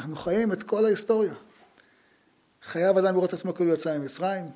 [0.01, 1.35] אנחנו חיים את כל ההיסטוריה.
[2.69, 4.47] חייב אדם לראות את עצמו כאילו יצא ממצרים,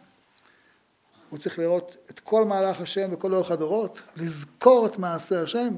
[1.31, 5.75] הוא צריך לראות את כל מהלך השם בכל אורך הדורות, לזכור את מעשה השם,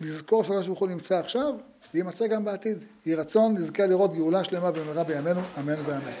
[0.00, 1.54] לזכור שהקדוש ברוך הוא נמצא עכשיו,
[1.94, 2.84] ויימצא גם בעתיד.
[3.06, 6.12] יהי רצון נזכה לראות גאולה שלמה במהרה בימינו, אמן ואמן.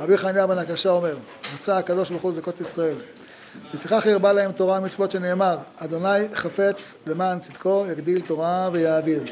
[0.00, 1.16] רבי חניה בן הקשה אומר,
[1.54, 2.96] מצא הקדוש ברוך הוא לזכות ישראל.
[3.74, 9.24] לפיכך הרבה להם תורה ומצוות שנאמר, אדוני חפץ למען צדקו יגדיל תורה ויאדיר.